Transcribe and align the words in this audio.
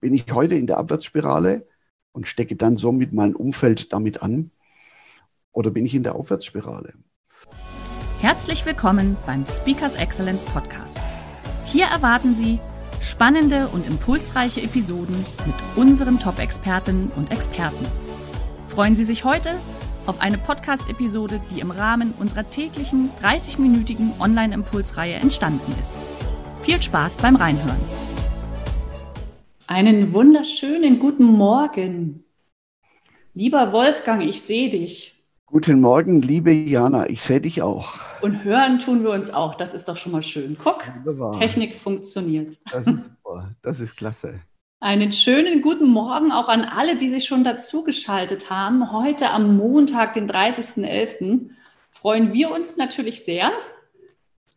Bin 0.00 0.14
ich 0.14 0.32
heute 0.32 0.54
in 0.54 0.68
der 0.68 0.78
Abwärtsspirale 0.78 1.66
und 2.12 2.28
stecke 2.28 2.54
dann 2.54 2.76
somit 2.76 3.12
mein 3.12 3.34
Umfeld 3.34 3.92
damit 3.92 4.22
an? 4.22 4.52
Oder 5.50 5.72
bin 5.72 5.84
ich 5.84 5.94
in 5.94 6.04
der 6.04 6.14
Aufwärtsspirale? 6.14 6.94
Herzlich 8.20 8.64
willkommen 8.64 9.16
beim 9.26 9.44
Speakers 9.44 9.96
Excellence 9.96 10.44
Podcast. 10.44 10.98
Hier 11.64 11.86
erwarten 11.86 12.36
Sie 12.36 12.60
spannende 13.00 13.66
und 13.68 13.88
impulsreiche 13.88 14.62
Episoden 14.62 15.16
mit 15.46 15.56
unseren 15.74 16.20
Top-Expertinnen 16.20 17.10
und 17.16 17.32
Experten. 17.32 17.84
Freuen 18.68 18.94
Sie 18.94 19.04
sich 19.04 19.24
heute 19.24 19.58
auf 20.06 20.20
eine 20.20 20.38
Podcast-Episode, 20.38 21.40
die 21.50 21.58
im 21.58 21.72
Rahmen 21.72 22.14
unserer 22.20 22.48
täglichen 22.48 23.10
30-minütigen 23.20 24.20
Online-Impulsreihe 24.20 25.14
entstanden 25.14 25.74
ist. 25.80 25.96
Viel 26.62 26.80
Spaß 26.80 27.16
beim 27.16 27.34
Reinhören. 27.34 28.17
Einen 29.70 30.14
wunderschönen 30.14 30.98
guten 30.98 31.24
Morgen. 31.24 32.24
Lieber 33.34 33.70
Wolfgang, 33.70 34.24
ich 34.24 34.40
sehe 34.40 34.70
dich. 34.70 35.14
Guten 35.44 35.82
Morgen, 35.82 36.22
liebe 36.22 36.50
Jana, 36.50 37.10
ich 37.10 37.22
sehe 37.22 37.42
dich 37.42 37.60
auch. 37.60 37.96
Und 38.22 38.44
hören 38.44 38.78
tun 38.78 39.02
wir 39.02 39.10
uns 39.10 39.30
auch, 39.30 39.54
das 39.54 39.74
ist 39.74 39.86
doch 39.86 39.98
schon 39.98 40.12
mal 40.12 40.22
schön. 40.22 40.56
Guck, 40.64 40.90
Wunderbar. 41.04 41.38
Technik 41.38 41.74
funktioniert. 41.74 42.58
Das 42.72 42.86
ist 42.86 43.04
super, 43.04 43.50
das 43.60 43.80
ist 43.80 43.94
klasse. 43.94 44.40
Einen 44.80 45.12
schönen 45.12 45.60
guten 45.60 45.90
Morgen 45.90 46.32
auch 46.32 46.48
an 46.48 46.64
alle, 46.64 46.96
die 46.96 47.10
sich 47.10 47.26
schon 47.26 47.44
dazugeschaltet 47.44 48.48
haben. 48.48 48.90
Heute 48.90 49.28
am 49.28 49.58
Montag, 49.58 50.14
den 50.14 50.30
30.11., 50.30 51.50
freuen 51.90 52.32
wir 52.32 52.50
uns 52.52 52.78
natürlich 52.78 53.22
sehr. 53.22 53.52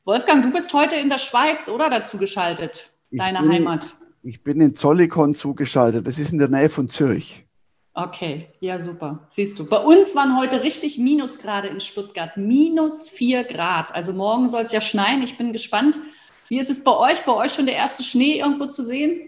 Wolfgang, 0.05 0.41
du 0.41 0.53
bist 0.53 0.73
heute 0.73 0.95
in 0.95 1.09
der 1.09 1.17
Schweiz, 1.17 1.67
oder 1.67 1.89
dazugeschaltet? 1.89 2.89
Deine 3.11 3.39
Heimat. 3.39 3.93
Ich 4.23 4.43
bin 4.43 4.61
in 4.61 4.75
Zollikon 4.75 5.33
zugeschaltet. 5.33 6.05
Das 6.05 6.19
ist 6.19 6.31
in 6.31 6.37
der 6.37 6.47
Nähe 6.47 6.69
von 6.69 6.89
Zürich. 6.89 7.45
Okay, 7.93 8.47
ja, 8.59 8.79
super. 8.79 9.27
Siehst 9.29 9.57
du, 9.57 9.65
bei 9.65 9.79
uns 9.79 10.15
waren 10.15 10.39
heute 10.39 10.63
richtig 10.63 10.97
Minusgrade 10.97 11.67
in 11.67 11.79
Stuttgart. 11.79 12.37
Minus 12.37 13.09
vier 13.09 13.43
Grad. 13.43 13.93
Also 13.93 14.13
morgen 14.13 14.47
soll 14.47 14.61
es 14.61 14.71
ja 14.71 14.79
schneien. 14.79 15.21
Ich 15.23 15.37
bin 15.37 15.51
gespannt. 15.51 15.99
Wie 16.47 16.59
ist 16.59 16.69
es 16.69 16.83
bei 16.83 16.95
euch? 16.95 17.25
Bei 17.25 17.33
euch 17.33 17.53
schon 17.53 17.65
der 17.65 17.75
erste 17.75 18.03
Schnee 18.03 18.39
irgendwo 18.39 18.67
zu 18.67 18.83
sehen? 18.83 19.19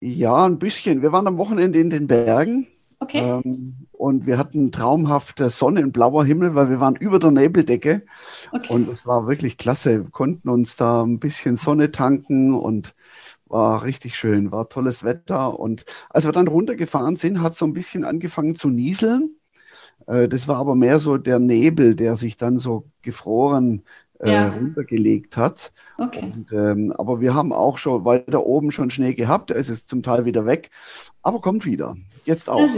Ja, 0.00 0.46
ein 0.46 0.58
bisschen. 0.58 1.02
Wir 1.02 1.12
waren 1.12 1.26
am 1.26 1.36
Wochenende 1.36 1.80
in 1.80 1.90
den 1.90 2.06
Bergen. 2.06 2.68
Okay. 3.00 3.18
Ähm, 3.44 3.74
und 3.92 4.26
wir 4.26 4.38
hatten 4.38 4.70
traumhafte 4.72 5.50
Sonne 5.50 5.82
und 5.82 5.92
blauer 5.92 6.24
Himmel, 6.24 6.54
weil 6.54 6.70
wir 6.70 6.80
waren 6.80 6.96
über 6.96 7.18
der 7.18 7.32
Nebeldecke. 7.32 8.02
Okay. 8.52 8.72
Und 8.72 8.88
es 8.88 9.04
war 9.04 9.26
wirklich 9.26 9.56
klasse. 9.56 10.04
Wir 10.04 10.10
konnten 10.10 10.48
uns 10.48 10.76
da 10.76 11.02
ein 11.02 11.18
bisschen 11.18 11.56
Sonne 11.56 11.90
tanken 11.90 12.54
und 12.54 12.94
war 13.48 13.84
richtig 13.84 14.16
schön, 14.16 14.52
war 14.52 14.68
tolles 14.68 15.04
Wetter. 15.04 15.58
Und 15.58 15.84
als 16.10 16.24
wir 16.24 16.32
dann 16.32 16.48
runtergefahren 16.48 17.16
sind, 17.16 17.40
hat 17.40 17.52
es 17.52 17.58
so 17.58 17.66
ein 17.66 17.72
bisschen 17.72 18.04
angefangen 18.04 18.54
zu 18.54 18.68
nieseln. 18.68 19.36
Äh, 20.06 20.28
das 20.28 20.48
war 20.48 20.56
aber 20.56 20.74
mehr 20.74 20.98
so 20.98 21.16
der 21.18 21.38
Nebel, 21.38 21.94
der 21.94 22.16
sich 22.16 22.36
dann 22.36 22.58
so 22.58 22.84
gefroren 23.02 23.84
äh, 24.20 24.32
ja. 24.32 24.48
runtergelegt 24.48 25.36
hat. 25.36 25.72
Okay. 25.96 26.32
Und, 26.34 26.52
ähm, 26.52 26.92
aber 26.96 27.20
wir 27.20 27.34
haben 27.34 27.52
auch 27.52 27.78
schon 27.78 28.04
weiter 28.04 28.44
oben 28.46 28.70
schon 28.70 28.90
Schnee 28.90 29.14
gehabt. 29.14 29.50
Da 29.50 29.54
ist 29.54 29.68
es 29.68 29.86
zum 29.86 30.02
Teil 30.02 30.24
wieder 30.24 30.46
weg. 30.46 30.70
Aber 31.22 31.40
kommt 31.40 31.64
wieder. 31.64 31.96
Jetzt 32.24 32.48
auch. 32.48 32.68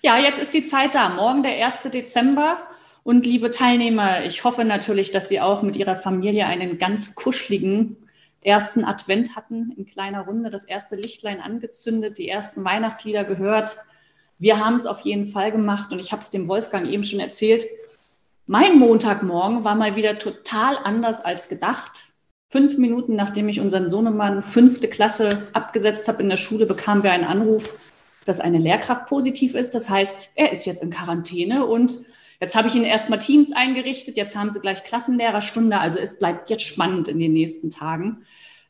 Ja, 0.00 0.18
jetzt 0.18 0.38
ist 0.38 0.54
die 0.54 0.66
Zeit 0.66 0.94
da. 0.94 1.08
Morgen 1.08 1.42
der 1.42 1.64
1. 1.64 1.90
Dezember. 1.92 2.58
Und 3.02 3.24
liebe 3.24 3.50
Teilnehmer, 3.50 4.24
ich 4.24 4.44
hoffe 4.44 4.64
natürlich, 4.64 5.10
dass 5.10 5.28
Sie 5.28 5.40
auch 5.40 5.62
mit 5.62 5.76
Ihrer 5.76 5.96
Familie 5.96 6.46
einen 6.46 6.78
ganz 6.78 7.14
kuscheligen 7.14 7.96
ersten 8.48 8.84
Advent 8.84 9.36
hatten, 9.36 9.72
in 9.76 9.84
kleiner 9.86 10.22
Runde, 10.22 10.50
das 10.50 10.64
erste 10.64 10.96
Lichtlein 10.96 11.40
angezündet, 11.40 12.18
die 12.18 12.28
ersten 12.28 12.64
Weihnachtslieder 12.64 13.24
gehört. 13.24 13.76
Wir 14.38 14.58
haben 14.58 14.74
es 14.74 14.86
auf 14.86 15.00
jeden 15.02 15.28
Fall 15.28 15.52
gemacht 15.52 15.92
und 15.92 15.98
ich 15.98 16.10
habe 16.10 16.22
es 16.22 16.30
dem 16.30 16.48
Wolfgang 16.48 16.88
eben 16.88 17.04
schon 17.04 17.20
erzählt. 17.20 17.66
Mein 18.46 18.78
Montagmorgen 18.78 19.62
war 19.64 19.74
mal 19.74 19.94
wieder 19.94 20.18
total 20.18 20.78
anders 20.82 21.20
als 21.20 21.48
gedacht. 21.48 22.06
Fünf 22.48 22.78
Minuten 22.78 23.14
nachdem 23.14 23.48
ich 23.50 23.60
unseren 23.60 23.86
Sohnemann 23.86 24.42
fünfte 24.42 24.88
Klasse 24.88 25.42
abgesetzt 25.52 26.08
habe 26.08 26.22
in 26.22 26.30
der 26.30 26.38
Schule, 26.38 26.64
bekamen 26.64 27.02
wir 27.02 27.12
einen 27.12 27.24
Anruf, 27.24 27.78
dass 28.24 28.40
eine 28.40 28.58
Lehrkraft 28.58 29.06
positiv 29.06 29.54
ist. 29.54 29.74
Das 29.74 29.90
heißt, 29.90 30.30
er 30.34 30.52
ist 30.52 30.64
jetzt 30.64 30.82
in 30.82 30.90
Quarantäne 30.90 31.66
und 31.66 31.98
jetzt 32.40 32.54
habe 32.54 32.68
ich 32.68 32.74
ihn 32.74 32.84
erstmal 32.84 33.18
Teams 33.18 33.52
eingerichtet. 33.52 34.16
Jetzt 34.16 34.36
haben 34.36 34.52
sie 34.52 34.60
gleich 34.60 34.84
Klassenlehrerstunde. 34.84 35.78
Also 35.78 35.98
es 35.98 36.18
bleibt 36.18 36.50
jetzt 36.50 36.64
spannend 36.64 37.08
in 37.08 37.18
den 37.18 37.32
nächsten 37.32 37.70
Tagen. 37.70 38.24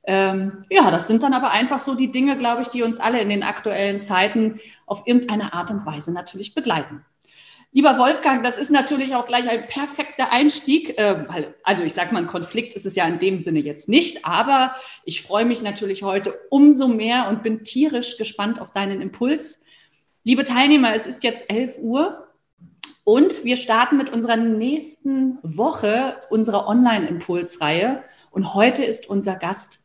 Ähm, 0.04 0.64
ja, 0.70 0.90
das 0.90 1.06
sind 1.06 1.22
dann 1.22 1.34
aber 1.34 1.50
einfach 1.50 1.78
so 1.78 1.94
die 1.94 2.10
Dinge, 2.10 2.36
glaube 2.36 2.62
ich, 2.62 2.68
die 2.68 2.82
uns 2.82 2.98
alle 2.98 3.20
in 3.20 3.28
den 3.28 3.42
aktuellen 3.42 4.00
Zeiten 4.00 4.60
auf 4.86 5.02
irgendeine 5.06 5.52
Art 5.52 5.70
und 5.70 5.84
Weise 5.84 6.12
natürlich 6.12 6.54
begleiten. 6.54 7.04
Lieber 7.72 7.98
Wolfgang, 7.98 8.42
das 8.42 8.56
ist 8.56 8.70
natürlich 8.70 9.14
auch 9.14 9.26
gleich 9.26 9.46
ein 9.46 9.66
perfekter 9.68 10.32
Einstieg. 10.32 10.98
Äh, 10.98 11.26
also 11.62 11.82
ich 11.82 11.92
sage 11.92 12.14
mal, 12.14 12.22
ein 12.22 12.26
Konflikt 12.26 12.72
ist 12.72 12.86
es 12.86 12.96
ja 12.96 13.06
in 13.06 13.18
dem 13.18 13.38
Sinne 13.38 13.60
jetzt 13.60 13.88
nicht, 13.88 14.24
aber 14.24 14.74
ich 15.04 15.20
freue 15.20 15.44
mich 15.44 15.60
natürlich 15.60 16.02
heute 16.02 16.32
umso 16.48 16.88
mehr 16.88 17.28
und 17.28 17.42
bin 17.42 17.64
tierisch 17.64 18.16
gespannt 18.16 18.62
auf 18.62 18.72
deinen 18.72 19.02
Impuls. 19.02 19.60
Liebe 20.24 20.44
Teilnehmer, 20.44 20.94
es 20.94 21.06
ist 21.06 21.22
jetzt 21.22 21.44
11 21.50 21.80
Uhr 21.80 22.27
und 23.08 23.42
wir 23.42 23.56
starten 23.56 23.96
mit 23.96 24.10
unserer 24.10 24.36
nächsten 24.36 25.38
Woche 25.42 26.20
unserer 26.28 26.68
Online-Impulsreihe. 26.68 28.02
Und 28.30 28.52
heute 28.52 28.84
ist 28.84 29.08
unser 29.08 29.34
Gast 29.34 29.80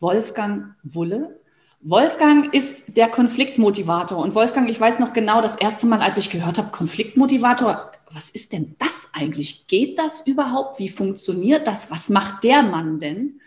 Wolfgang 0.00 0.74
Wulle. 0.82 1.40
Wolfgang 1.80 2.52
ist 2.52 2.98
der 2.98 3.08
Konfliktmotivator. 3.08 4.18
Und 4.18 4.34
Wolfgang, 4.34 4.68
ich 4.68 4.78
weiß 4.78 4.98
noch 4.98 5.14
genau, 5.14 5.40
das 5.40 5.56
erste 5.56 5.86
Mal, 5.86 6.02
als 6.02 6.18
ich 6.18 6.28
gehört 6.28 6.58
habe, 6.58 6.70
Konfliktmotivator, 6.70 7.90
was 8.12 8.28
ist 8.28 8.52
denn 8.52 8.76
das 8.78 9.08
eigentlich? 9.14 9.66
Geht 9.66 9.98
das 9.98 10.26
überhaupt? 10.26 10.78
Wie 10.78 10.90
funktioniert 10.90 11.66
das? 11.66 11.90
Was 11.90 12.10
macht 12.10 12.44
der 12.44 12.62
Mann 12.62 13.00
denn? 13.00 13.40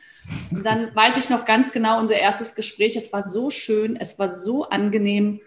Und 0.50 0.66
dann 0.66 0.96
weiß 0.96 1.18
ich 1.18 1.30
noch 1.30 1.46
ganz 1.46 1.72
genau 1.72 2.00
unser 2.00 2.16
erstes 2.16 2.56
Gespräch. 2.56 2.96
Es 2.96 3.14
war 3.14 3.22
so 3.22 3.52
schön, 3.52 3.98
es 3.98 4.18
war 4.18 4.30
so 4.30 4.68
angenehm. 4.68 5.42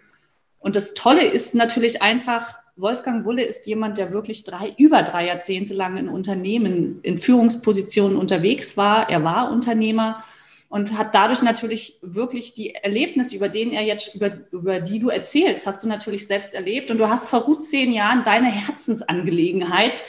Und 0.59 0.77
das 0.77 0.93
Tolle 0.93 1.25
ist 1.25 1.55
natürlich 1.55 2.01
einfach, 2.01 2.55
Wolfgang 2.77 3.23
Wulle 3.23 3.43
ist 3.43 3.67
jemand, 3.67 3.97
der 3.97 4.11
wirklich 4.11 4.43
drei, 4.43 4.73
über 4.77 5.01
drei 5.03 5.27
Jahrzehnte 5.27 5.73
lang 5.73 5.95
in 5.95 6.09
Unternehmen, 6.09 6.99
in 7.03 7.17
Führungspositionen 7.17 8.17
unterwegs 8.17 8.75
war. 8.75 9.09
Er 9.09 9.23
war 9.23 9.51
Unternehmer 9.51 10.23
und 10.67 10.97
hat 10.97 11.15
dadurch 11.15 11.41
natürlich 11.41 11.97
wirklich 12.01 12.53
die 12.53 12.75
Erlebnisse, 12.75 13.35
über 13.35 13.47
denen 13.47 13.71
er 13.71 13.83
jetzt, 13.83 14.15
über, 14.15 14.31
über 14.51 14.81
die 14.81 14.99
du 14.99 15.07
erzählst, 15.07 15.65
hast 15.65 15.83
du 15.83 15.87
natürlich 15.87 16.27
selbst 16.27 16.53
erlebt. 16.53 16.91
Und 16.91 16.97
du 16.97 17.07
hast 17.07 17.29
vor 17.29 17.45
gut 17.45 17.63
zehn 17.63 17.93
Jahren 17.93 18.25
deine 18.25 18.47
Herzensangelegenheit 18.47 20.03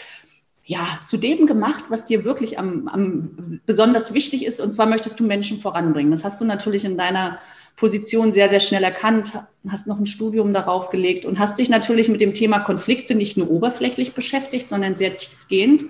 ja, 0.65 0.99
zu 1.05 1.17
dem 1.17 1.47
gemacht, 1.47 1.85
was 1.91 2.07
dir 2.07 2.25
wirklich 2.25 2.59
am, 2.59 2.89
am 2.89 3.61
besonders 3.67 4.13
wichtig 4.13 4.45
ist. 4.45 4.61
Und 4.61 4.73
zwar 4.73 4.87
möchtest 4.87 5.21
du 5.21 5.25
Menschen 5.25 5.61
voranbringen. 5.61 6.11
Das 6.11 6.25
hast 6.25 6.41
du 6.41 6.45
natürlich 6.45 6.85
in 6.85 6.99
deiner 6.99 7.39
Position 7.77 8.33
sehr, 8.33 8.49
sehr 8.49 8.61
schnell 8.61 8.83
erkannt, 8.83 9.33
hast 9.69 9.87
noch 9.87 9.99
ein 9.99 10.07
Studium 10.07 10.55
darauf 10.55 10.89
gelegt 10.89 11.27
und 11.27 11.39
hast 11.39 11.59
dich 11.59 11.69
natürlich 11.69 12.09
mit 12.09 12.23
dem 12.23 12.33
Thema 12.33 12.61
Konflikte 12.61 13.15
nicht 13.15 13.37
nur 13.37 13.51
oberflächlich 13.51 14.15
beschäftigt, 14.15 14.69
sondern 14.69 14.95
sehr 14.95 15.17
tiefgehend. 15.17 15.85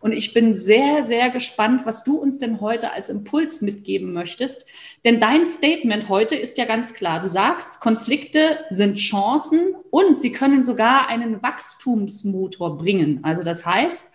Und 0.00 0.12
ich 0.12 0.34
bin 0.34 0.54
sehr, 0.54 1.02
sehr 1.02 1.30
gespannt, 1.30 1.86
was 1.86 2.04
du 2.04 2.16
uns 2.16 2.38
denn 2.38 2.60
heute 2.60 2.92
als 2.92 3.08
Impuls 3.08 3.62
mitgeben 3.62 4.12
möchtest. 4.12 4.66
Denn 5.02 5.18
dein 5.18 5.46
Statement 5.46 6.10
heute 6.10 6.34
ist 6.34 6.58
ja 6.58 6.66
ganz 6.66 6.92
klar. 6.92 7.22
Du 7.22 7.28
sagst, 7.28 7.80
Konflikte 7.80 8.58
sind 8.68 8.98
Chancen 8.98 9.74
und 9.90 10.18
sie 10.18 10.30
können 10.30 10.62
sogar 10.62 11.08
einen 11.08 11.42
Wachstumsmotor 11.42 12.76
bringen. 12.76 13.20
Also 13.22 13.42
das 13.42 13.64
heißt, 13.64 14.10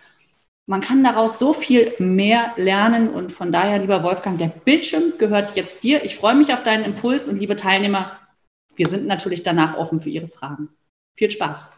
man 0.70 0.82
kann 0.82 1.04
daraus 1.04 1.40
so 1.40 1.52
viel 1.52 1.94
mehr 1.98 2.54
lernen. 2.56 3.08
Und 3.10 3.34
von 3.34 3.52
daher, 3.52 3.80
lieber 3.80 4.04
Wolfgang, 4.04 4.38
der 4.38 4.50
Bildschirm 4.50 5.14
gehört 5.18 5.56
jetzt 5.56 5.82
dir. 5.82 6.06
Ich 6.06 6.16
freue 6.16 6.36
mich 6.36 6.54
auf 6.54 6.62
deinen 6.62 6.86
Impuls 6.86 7.28
und 7.28 7.38
liebe 7.38 7.56
Teilnehmer, 7.56 8.12
wir 8.76 8.88
sind 8.88 9.08
natürlich 9.08 9.42
danach 9.42 9.76
offen 9.76 10.00
für 10.00 10.12
Ihre 10.12 10.28
Fragen. 10.28 10.70
Viel 11.18 11.32
Spaß. 11.32 11.72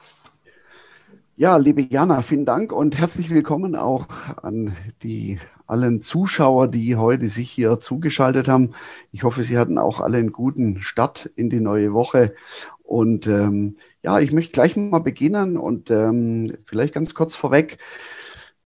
Ja, 1.38 1.56
liebe 1.56 1.82
Jana, 1.82 2.22
vielen 2.22 2.46
Dank 2.46 2.74
und 2.74 2.98
herzlich 2.98 3.30
willkommen 3.30 3.78
auch 3.78 4.08
an 4.44 4.76
die 5.04 5.40
allen 5.68 6.02
Zuschauer, 6.02 6.68
die 6.68 6.98
heute 6.98 7.30
sich 7.30 7.50
hier 7.50 7.80
zugeschaltet 7.80 8.50
haben. 8.50 8.72
Ich 9.14 9.24
hoffe, 9.24 9.46
Sie 9.46 9.58
hatten 9.58 9.78
auch 9.78 10.02
alle 10.02 10.18
einen 10.18 10.34
guten 10.34 10.82
Start 10.82 11.32
in 11.38 11.50
die 11.50 11.62
neue 11.62 11.94
Woche. 11.94 12.36
Und 12.84 13.26
ähm, 13.26 13.78
ja, 14.04 14.20
ich 14.20 14.34
möchte 14.34 14.52
gleich 14.52 14.76
mal 14.76 15.00
beginnen 15.00 15.56
und 15.56 15.90
ähm, 15.90 16.58
vielleicht 16.66 16.94
ganz 16.94 17.14
kurz 17.14 17.38
vorweg. 17.38 17.78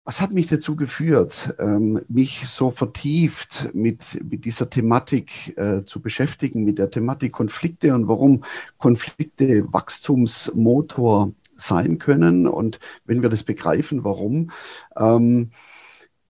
Was 0.03 0.19
hat 0.19 0.31
mich 0.31 0.48
dazu 0.48 0.75
geführt, 0.75 1.53
ähm, 1.59 2.01
mich 2.07 2.48
so 2.48 2.71
vertieft 2.71 3.69
mit, 3.74 4.19
mit 4.27 4.45
dieser 4.45 4.68
Thematik 4.69 5.56
äh, 5.57 5.83
zu 5.86 6.01
beschäftigen, 6.01 6.63
mit 6.63 6.80
der 6.80 6.89
Thematik 6.89 7.33
Konflikte 7.33 7.94
und 7.94 8.07
warum 8.07 8.44
Konflikte 8.80 9.71
Wachstumsmotor 9.71 11.33
sein 11.56 12.00
können 12.00 12.48
und 12.48 12.80
wenn 13.06 13.21
wir 13.21 13.30
das 13.30 13.44
begreifen, 13.44 14.03
warum. 14.03 14.51
Ähm, 14.98 15.51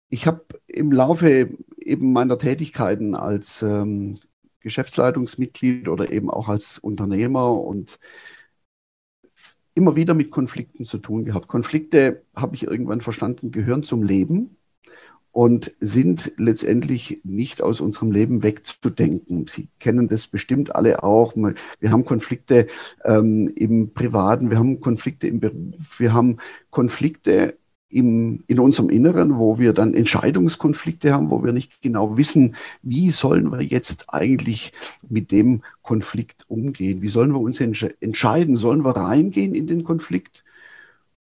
ich 0.09 0.27
habe 0.27 0.43
im 0.67 0.91
Laufe 0.91 1.49
eben 1.77 2.13
meiner 2.13 2.37
Tätigkeiten 2.37 3.15
als 3.15 3.61
ähm, 3.61 4.19
Geschäftsleitungsmitglied 4.59 5.87
oder 5.87 6.11
eben 6.11 6.29
auch 6.29 6.49
als 6.49 6.79
Unternehmer 6.79 7.59
und 7.59 7.97
immer 9.75 9.95
wieder 9.95 10.13
mit 10.13 10.31
Konflikten 10.31 10.85
zu 10.85 10.97
tun 10.97 11.25
gehabt. 11.25 11.47
Konflikte, 11.47 12.23
habe 12.35 12.55
ich 12.55 12.63
irgendwann 12.63 13.01
verstanden, 13.01 13.51
gehören 13.51 13.83
zum 13.83 14.03
Leben 14.03 14.57
und 15.31 15.73
sind 15.79 16.31
letztendlich 16.37 17.21
nicht 17.23 17.63
aus 17.63 17.81
unserem 17.81 18.11
Leben 18.11 18.43
wegzudenken. 18.43 19.47
Sie 19.47 19.67
kennen 19.79 20.07
das 20.07 20.27
bestimmt 20.27 20.75
alle 20.75 21.03
auch. 21.03 21.33
Wir 21.35 21.91
haben 21.91 22.05
Konflikte 22.05 22.67
ähm, 23.03 23.51
im 23.55 23.93
Privaten, 23.93 24.51
wir 24.51 24.59
haben 24.59 24.79
Konflikte 24.79 25.27
im 25.27 25.39
Beruf, 25.39 25.99
wir 25.99 26.13
haben 26.13 26.37
Konflikte 26.69 27.57
im, 27.93 28.43
in 28.47 28.59
unserem 28.59 28.89
Inneren, 28.89 29.37
wo 29.37 29.59
wir 29.59 29.73
dann 29.73 29.93
Entscheidungskonflikte 29.93 31.13
haben, 31.13 31.29
wo 31.29 31.43
wir 31.43 31.53
nicht 31.53 31.81
genau 31.81 32.17
wissen, 32.17 32.55
wie 32.81 33.11
sollen 33.11 33.51
wir 33.51 33.61
jetzt 33.61 34.13
eigentlich 34.13 34.73
mit 35.07 35.31
dem 35.31 35.63
Konflikt 35.81 36.45
umgehen? 36.49 37.01
Wie 37.01 37.09
sollen 37.09 37.31
wir 37.31 37.39
uns 37.39 37.59
entscheiden? 37.59 38.57
Sollen 38.57 38.83
wir 38.83 38.95
reingehen 38.97 39.53
in 39.53 39.67
den 39.67 39.83
Konflikt 39.83 40.43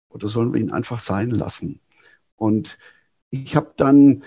oder 0.08 0.28
sollen 0.28 0.52
wir 0.52 0.60
ihn 0.60 0.72
einfach 0.72 0.98
sein 0.98 1.30
lassen? 1.30 1.80
Und 2.36 2.78
ich 3.30 3.54
habe 3.56 3.72
dann 3.76 4.24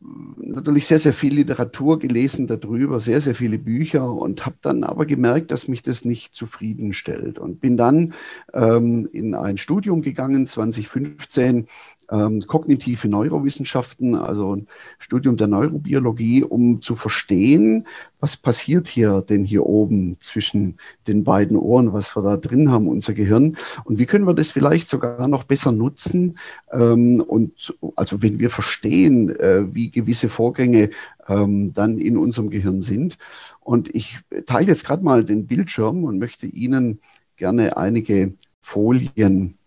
natürlich 0.00 0.86
sehr, 0.86 0.98
sehr 0.98 1.12
viel 1.12 1.34
Literatur 1.34 1.98
gelesen 1.98 2.46
darüber, 2.46 3.00
sehr, 3.00 3.20
sehr 3.20 3.34
viele 3.34 3.58
Bücher 3.58 4.10
und 4.10 4.46
habe 4.46 4.56
dann 4.60 4.84
aber 4.84 5.06
gemerkt, 5.06 5.50
dass 5.50 5.68
mich 5.68 5.82
das 5.82 6.04
nicht 6.04 6.34
zufriedenstellt 6.34 7.38
und 7.38 7.60
bin 7.60 7.76
dann 7.76 8.14
ähm, 8.52 9.08
in 9.12 9.34
ein 9.34 9.58
Studium 9.58 10.02
gegangen, 10.02 10.46
2015, 10.46 11.66
ähm, 12.10 12.44
kognitive 12.46 13.08
Neurowissenschaften, 13.08 14.16
also 14.16 14.56
ein 14.56 14.66
Studium 14.98 15.36
der 15.36 15.46
Neurobiologie, 15.46 16.42
um 16.42 16.80
zu 16.82 16.96
verstehen, 16.96 17.86
was 18.20 18.36
passiert 18.36 18.88
hier 18.88 19.22
denn 19.22 19.44
hier 19.44 19.66
oben 19.66 20.16
zwischen 20.20 20.78
den 21.06 21.24
beiden 21.24 21.56
Ohren, 21.56 21.92
was 21.92 22.16
wir 22.16 22.22
da 22.22 22.36
drin 22.36 22.70
haben, 22.70 22.88
unser 22.88 23.12
Gehirn. 23.12 23.56
Und 23.84 23.98
wie 23.98 24.06
können 24.06 24.26
wir 24.26 24.34
das 24.34 24.50
vielleicht 24.50 24.88
sogar 24.88 25.28
noch 25.28 25.44
besser 25.44 25.72
nutzen? 25.72 26.38
Ähm, 26.72 27.20
und 27.20 27.74
also 27.96 28.22
wenn 28.22 28.40
wir 28.40 28.50
verstehen, 28.50 29.30
äh, 29.38 29.74
wie 29.74 29.90
gewisse 29.90 30.28
Vorgänge 30.28 30.90
ähm, 31.28 31.72
dann 31.74 31.98
in 31.98 32.16
unserem 32.16 32.50
Gehirn 32.50 32.82
sind. 32.82 33.18
Und 33.60 33.94
ich 33.94 34.18
teile 34.46 34.68
jetzt 34.68 34.84
gerade 34.84 35.04
mal 35.04 35.24
den 35.24 35.46
Bildschirm 35.46 36.04
und 36.04 36.18
möchte 36.18 36.46
Ihnen 36.46 37.00
gerne 37.36 37.76
einige 37.76 38.34
Folien 38.60 39.58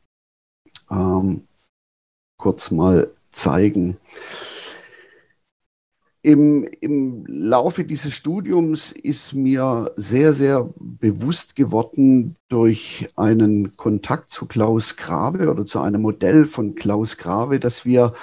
ähm, 0.89 1.43
kurz 2.41 2.71
mal 2.71 3.11
zeigen. 3.29 3.97
Im, 6.23 6.67
Im 6.81 7.25
Laufe 7.25 7.83
dieses 7.83 8.13
Studiums 8.13 8.91
ist 8.91 9.33
mir 9.33 9.91
sehr, 9.95 10.33
sehr 10.33 10.69
bewusst 10.77 11.55
geworden 11.55 12.35
durch 12.47 13.07
einen 13.15 13.75
Kontakt 13.75 14.29
zu 14.29 14.45
Klaus 14.45 14.97
Grave 14.97 15.49
oder 15.49 15.65
zu 15.65 15.79
einem 15.79 16.01
Modell 16.01 16.45
von 16.45 16.75
Klaus 16.75 17.17
Grave, 17.17 17.59
dass 17.59 17.85
wir 17.85 18.13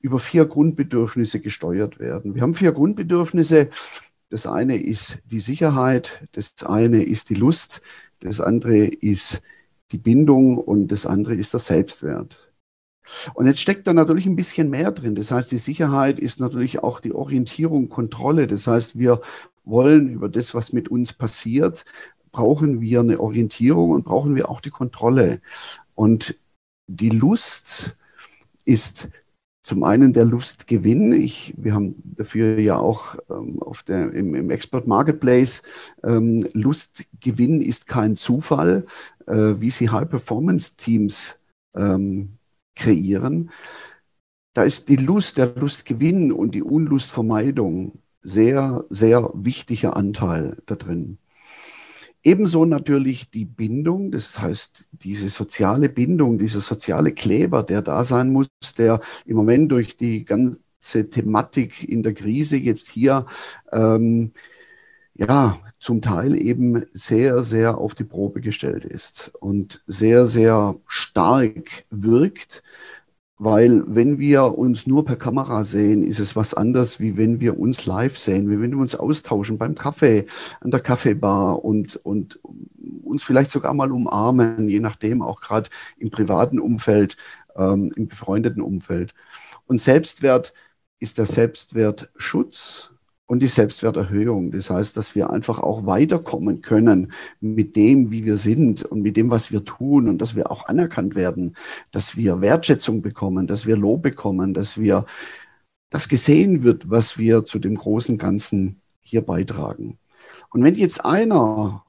über 0.00 0.18
vier 0.18 0.46
Grundbedürfnisse 0.46 1.40
gesteuert 1.40 1.98
werden. 1.98 2.34
Wir 2.34 2.42
haben 2.42 2.54
vier 2.54 2.72
Grundbedürfnisse. 2.72 3.68
Das 4.30 4.46
eine 4.46 4.80
ist 4.80 5.18
die 5.30 5.40
Sicherheit, 5.40 6.26
das 6.32 6.54
eine 6.64 7.02
ist 7.02 7.28
die 7.28 7.34
Lust, 7.34 7.82
das 8.20 8.40
andere 8.40 8.86
ist 8.86 9.42
die 9.92 9.98
Bindung 9.98 10.58
und 10.58 10.88
das 10.88 11.04
andere 11.04 11.34
ist 11.34 11.52
der 11.52 11.60
Selbstwert. 11.60 12.47
Und 13.34 13.46
jetzt 13.46 13.60
steckt 13.60 13.86
da 13.86 13.92
natürlich 13.92 14.26
ein 14.26 14.36
bisschen 14.36 14.70
mehr 14.70 14.92
drin. 14.92 15.14
Das 15.14 15.30
heißt, 15.30 15.50
die 15.52 15.58
Sicherheit 15.58 16.18
ist 16.18 16.40
natürlich 16.40 16.82
auch 16.82 17.00
die 17.00 17.12
Orientierung, 17.12 17.88
Kontrolle. 17.88 18.46
Das 18.46 18.66
heißt, 18.66 18.98
wir 18.98 19.20
wollen 19.64 20.08
über 20.08 20.28
das, 20.28 20.54
was 20.54 20.72
mit 20.72 20.88
uns 20.88 21.12
passiert, 21.12 21.84
brauchen 22.32 22.80
wir 22.80 23.00
eine 23.00 23.20
Orientierung 23.20 23.90
und 23.90 24.04
brauchen 24.04 24.34
wir 24.34 24.48
auch 24.48 24.60
die 24.60 24.70
Kontrolle. 24.70 25.40
Und 25.94 26.36
die 26.86 27.10
Lust 27.10 27.94
ist 28.64 29.08
zum 29.62 29.84
einen 29.84 30.14
der 30.14 30.24
Lustgewinn. 30.24 31.12
Ich, 31.12 31.52
wir 31.58 31.74
haben 31.74 31.94
dafür 32.16 32.58
ja 32.58 32.78
auch 32.78 33.16
ähm, 33.28 33.60
auf 33.60 33.82
der, 33.82 34.12
im, 34.14 34.34
im 34.34 34.50
Expert 34.50 34.86
Marketplace 34.86 35.62
ähm, 36.02 36.46
Lustgewinn 36.54 37.60
ist 37.60 37.86
kein 37.86 38.16
Zufall, 38.16 38.86
äh, 39.26 39.56
wie 39.58 39.70
sie 39.70 39.90
High-Performance-Teams 39.90 41.38
ähm, 41.74 42.37
kreieren, 42.78 43.50
da 44.54 44.62
ist 44.64 44.88
die 44.88 44.96
Lust, 44.96 45.36
der 45.36 45.54
Lustgewinn 45.54 46.32
und 46.32 46.54
die 46.54 46.62
Unlustvermeidung 46.62 48.00
sehr, 48.22 48.84
sehr 48.88 49.30
wichtiger 49.34 49.96
Anteil 49.96 50.56
da 50.66 50.74
drin. 50.74 51.18
Ebenso 52.22 52.64
natürlich 52.64 53.30
die 53.30 53.44
Bindung, 53.44 54.10
das 54.10 54.40
heißt 54.40 54.88
diese 54.90 55.28
soziale 55.28 55.88
Bindung, 55.88 56.38
dieser 56.38 56.60
soziale 56.60 57.12
Kleber, 57.12 57.62
der 57.62 57.80
da 57.82 58.02
sein 58.02 58.30
muss, 58.30 58.48
der 58.76 59.00
im 59.24 59.36
Moment 59.36 59.70
durch 59.70 59.96
die 59.96 60.24
ganze 60.24 61.08
Thematik 61.08 61.88
in 61.88 62.02
der 62.02 62.14
Krise 62.14 62.56
jetzt 62.56 62.88
hier 62.88 63.26
ähm, 63.70 64.32
ja 65.18 65.58
zum 65.80 66.00
Teil 66.00 66.40
eben 66.40 66.86
sehr, 66.92 67.42
sehr 67.42 67.78
auf 67.78 67.94
die 67.94 68.04
Probe 68.04 68.40
gestellt 68.40 68.84
ist 68.84 69.32
und 69.40 69.82
sehr, 69.86 70.26
sehr 70.26 70.76
stark 70.86 71.84
wirkt. 71.90 72.62
Weil 73.40 73.84
wenn 73.86 74.18
wir 74.18 74.58
uns 74.58 74.86
nur 74.88 75.04
per 75.04 75.14
Kamera 75.16 75.62
sehen, 75.62 76.02
ist 76.02 76.18
es 76.18 76.34
was 76.34 76.54
anderes, 76.54 76.98
wie 76.98 77.16
wenn 77.16 77.38
wir 77.38 77.58
uns 77.58 77.86
live 77.86 78.18
sehen, 78.18 78.50
wie 78.50 78.60
wenn 78.60 78.72
wir 78.72 78.78
uns 78.78 78.96
austauschen 78.96 79.58
beim 79.58 79.76
Kaffee, 79.76 80.26
an 80.60 80.72
der 80.72 80.80
Kaffeebar 80.80 81.64
und, 81.64 81.96
und 82.04 82.40
uns 83.04 83.22
vielleicht 83.22 83.52
sogar 83.52 83.74
mal 83.74 83.92
umarmen, 83.92 84.68
je 84.68 84.80
nachdem, 84.80 85.22
auch 85.22 85.40
gerade 85.40 85.70
im 85.98 86.10
privaten 86.10 86.58
Umfeld, 86.58 87.16
ähm, 87.56 87.92
im 87.94 88.08
befreundeten 88.08 88.62
Umfeld. 88.62 89.14
Und 89.66 89.80
Selbstwert 89.80 90.52
ist 90.98 91.18
der 91.18 91.26
Selbstwertschutz 91.26 92.90
und 93.28 93.40
die 93.40 93.46
Selbstwerterhöhung. 93.46 94.50
Das 94.50 94.70
heißt, 94.70 94.96
dass 94.96 95.14
wir 95.14 95.30
einfach 95.30 95.58
auch 95.58 95.84
weiterkommen 95.86 96.62
können 96.62 97.12
mit 97.40 97.76
dem, 97.76 98.10
wie 98.10 98.24
wir 98.24 98.38
sind 98.38 98.82
und 98.82 99.02
mit 99.02 99.16
dem, 99.18 99.30
was 99.30 99.52
wir 99.52 99.64
tun 99.64 100.08
und 100.08 100.18
dass 100.18 100.34
wir 100.34 100.50
auch 100.50 100.66
anerkannt 100.66 101.14
werden, 101.14 101.54
dass 101.90 102.16
wir 102.16 102.40
Wertschätzung 102.40 103.02
bekommen, 103.02 103.46
dass 103.46 103.66
wir 103.66 103.76
Lob 103.76 104.02
bekommen, 104.02 104.54
dass 104.54 104.80
wir 104.80 105.04
das 105.90 106.08
gesehen 106.08 106.62
wird, 106.62 106.90
was 106.90 107.18
wir 107.18 107.44
zu 107.44 107.58
dem 107.58 107.76
großen 107.76 108.16
Ganzen 108.16 108.80
hier 109.00 109.20
beitragen. 109.20 109.98
Und 110.50 110.64
wenn 110.64 110.74
jetzt 110.74 111.04
einer 111.04 111.84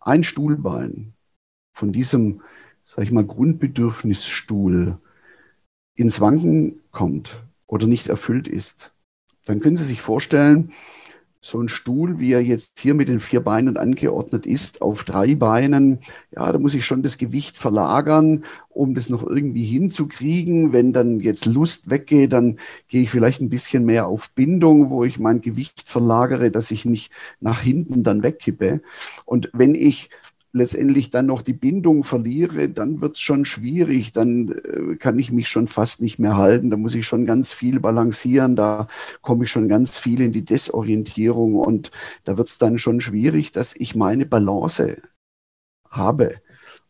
ein 0.00 0.24
Stuhlbein 0.24 1.12
von 1.74 1.92
diesem, 1.92 2.40
sag 2.84 3.04
ich 3.04 3.12
mal, 3.12 3.24
Grundbedürfnisstuhl 3.24 4.98
ins 5.94 6.20
Wanken 6.22 6.80
kommt 6.90 7.42
oder 7.66 7.86
nicht 7.86 8.08
erfüllt 8.08 8.48
ist, 8.48 8.92
dann 9.48 9.60
können 9.60 9.76
Sie 9.76 9.84
sich 9.84 10.00
vorstellen, 10.00 10.72
so 11.40 11.60
ein 11.60 11.68
Stuhl, 11.68 12.18
wie 12.18 12.32
er 12.32 12.42
jetzt 12.42 12.80
hier 12.80 12.94
mit 12.94 13.08
den 13.08 13.20
vier 13.20 13.40
Beinen 13.40 13.76
angeordnet 13.76 14.44
ist, 14.44 14.82
auf 14.82 15.04
drei 15.04 15.34
Beinen, 15.34 16.00
ja, 16.34 16.50
da 16.50 16.58
muss 16.58 16.74
ich 16.74 16.84
schon 16.84 17.02
das 17.02 17.16
Gewicht 17.16 17.56
verlagern, 17.56 18.44
um 18.68 18.94
das 18.94 19.08
noch 19.08 19.24
irgendwie 19.24 19.62
hinzukriegen. 19.62 20.72
Wenn 20.72 20.92
dann 20.92 21.20
jetzt 21.20 21.46
Lust 21.46 21.90
weggeht, 21.90 22.32
dann 22.32 22.58
gehe 22.88 23.02
ich 23.02 23.10
vielleicht 23.10 23.40
ein 23.40 23.50
bisschen 23.50 23.84
mehr 23.84 24.08
auf 24.08 24.30
Bindung, 24.30 24.90
wo 24.90 25.04
ich 25.04 25.18
mein 25.18 25.40
Gewicht 25.40 25.88
verlagere, 25.88 26.50
dass 26.50 26.70
ich 26.70 26.84
nicht 26.84 27.12
nach 27.40 27.60
hinten 27.60 28.02
dann 28.02 28.22
wegkippe. 28.22 28.82
Und 29.24 29.48
wenn 29.52 29.74
ich 29.74 30.10
letztendlich 30.52 31.10
dann 31.10 31.26
noch 31.26 31.42
die 31.42 31.52
Bindung 31.52 32.04
verliere, 32.04 32.68
dann 32.68 33.00
wird 33.00 33.16
es 33.16 33.20
schon 33.20 33.44
schwierig. 33.44 34.12
Dann 34.12 34.48
äh, 34.48 34.96
kann 34.96 35.18
ich 35.18 35.32
mich 35.32 35.48
schon 35.48 35.68
fast 35.68 36.00
nicht 36.00 36.18
mehr 36.18 36.36
halten. 36.36 36.70
Da 36.70 36.76
muss 36.76 36.94
ich 36.94 37.06
schon 37.06 37.26
ganz 37.26 37.52
viel 37.52 37.80
balancieren. 37.80 38.56
Da 38.56 38.86
komme 39.22 39.44
ich 39.44 39.50
schon 39.50 39.68
ganz 39.68 39.98
viel 39.98 40.20
in 40.20 40.32
die 40.32 40.44
Desorientierung 40.44 41.56
und 41.56 41.90
da 42.24 42.36
wird 42.38 42.48
es 42.48 42.58
dann 42.58 42.78
schon 42.78 43.00
schwierig, 43.00 43.52
dass 43.52 43.74
ich 43.76 43.94
meine 43.94 44.26
Balance 44.26 45.00
habe. 45.90 46.40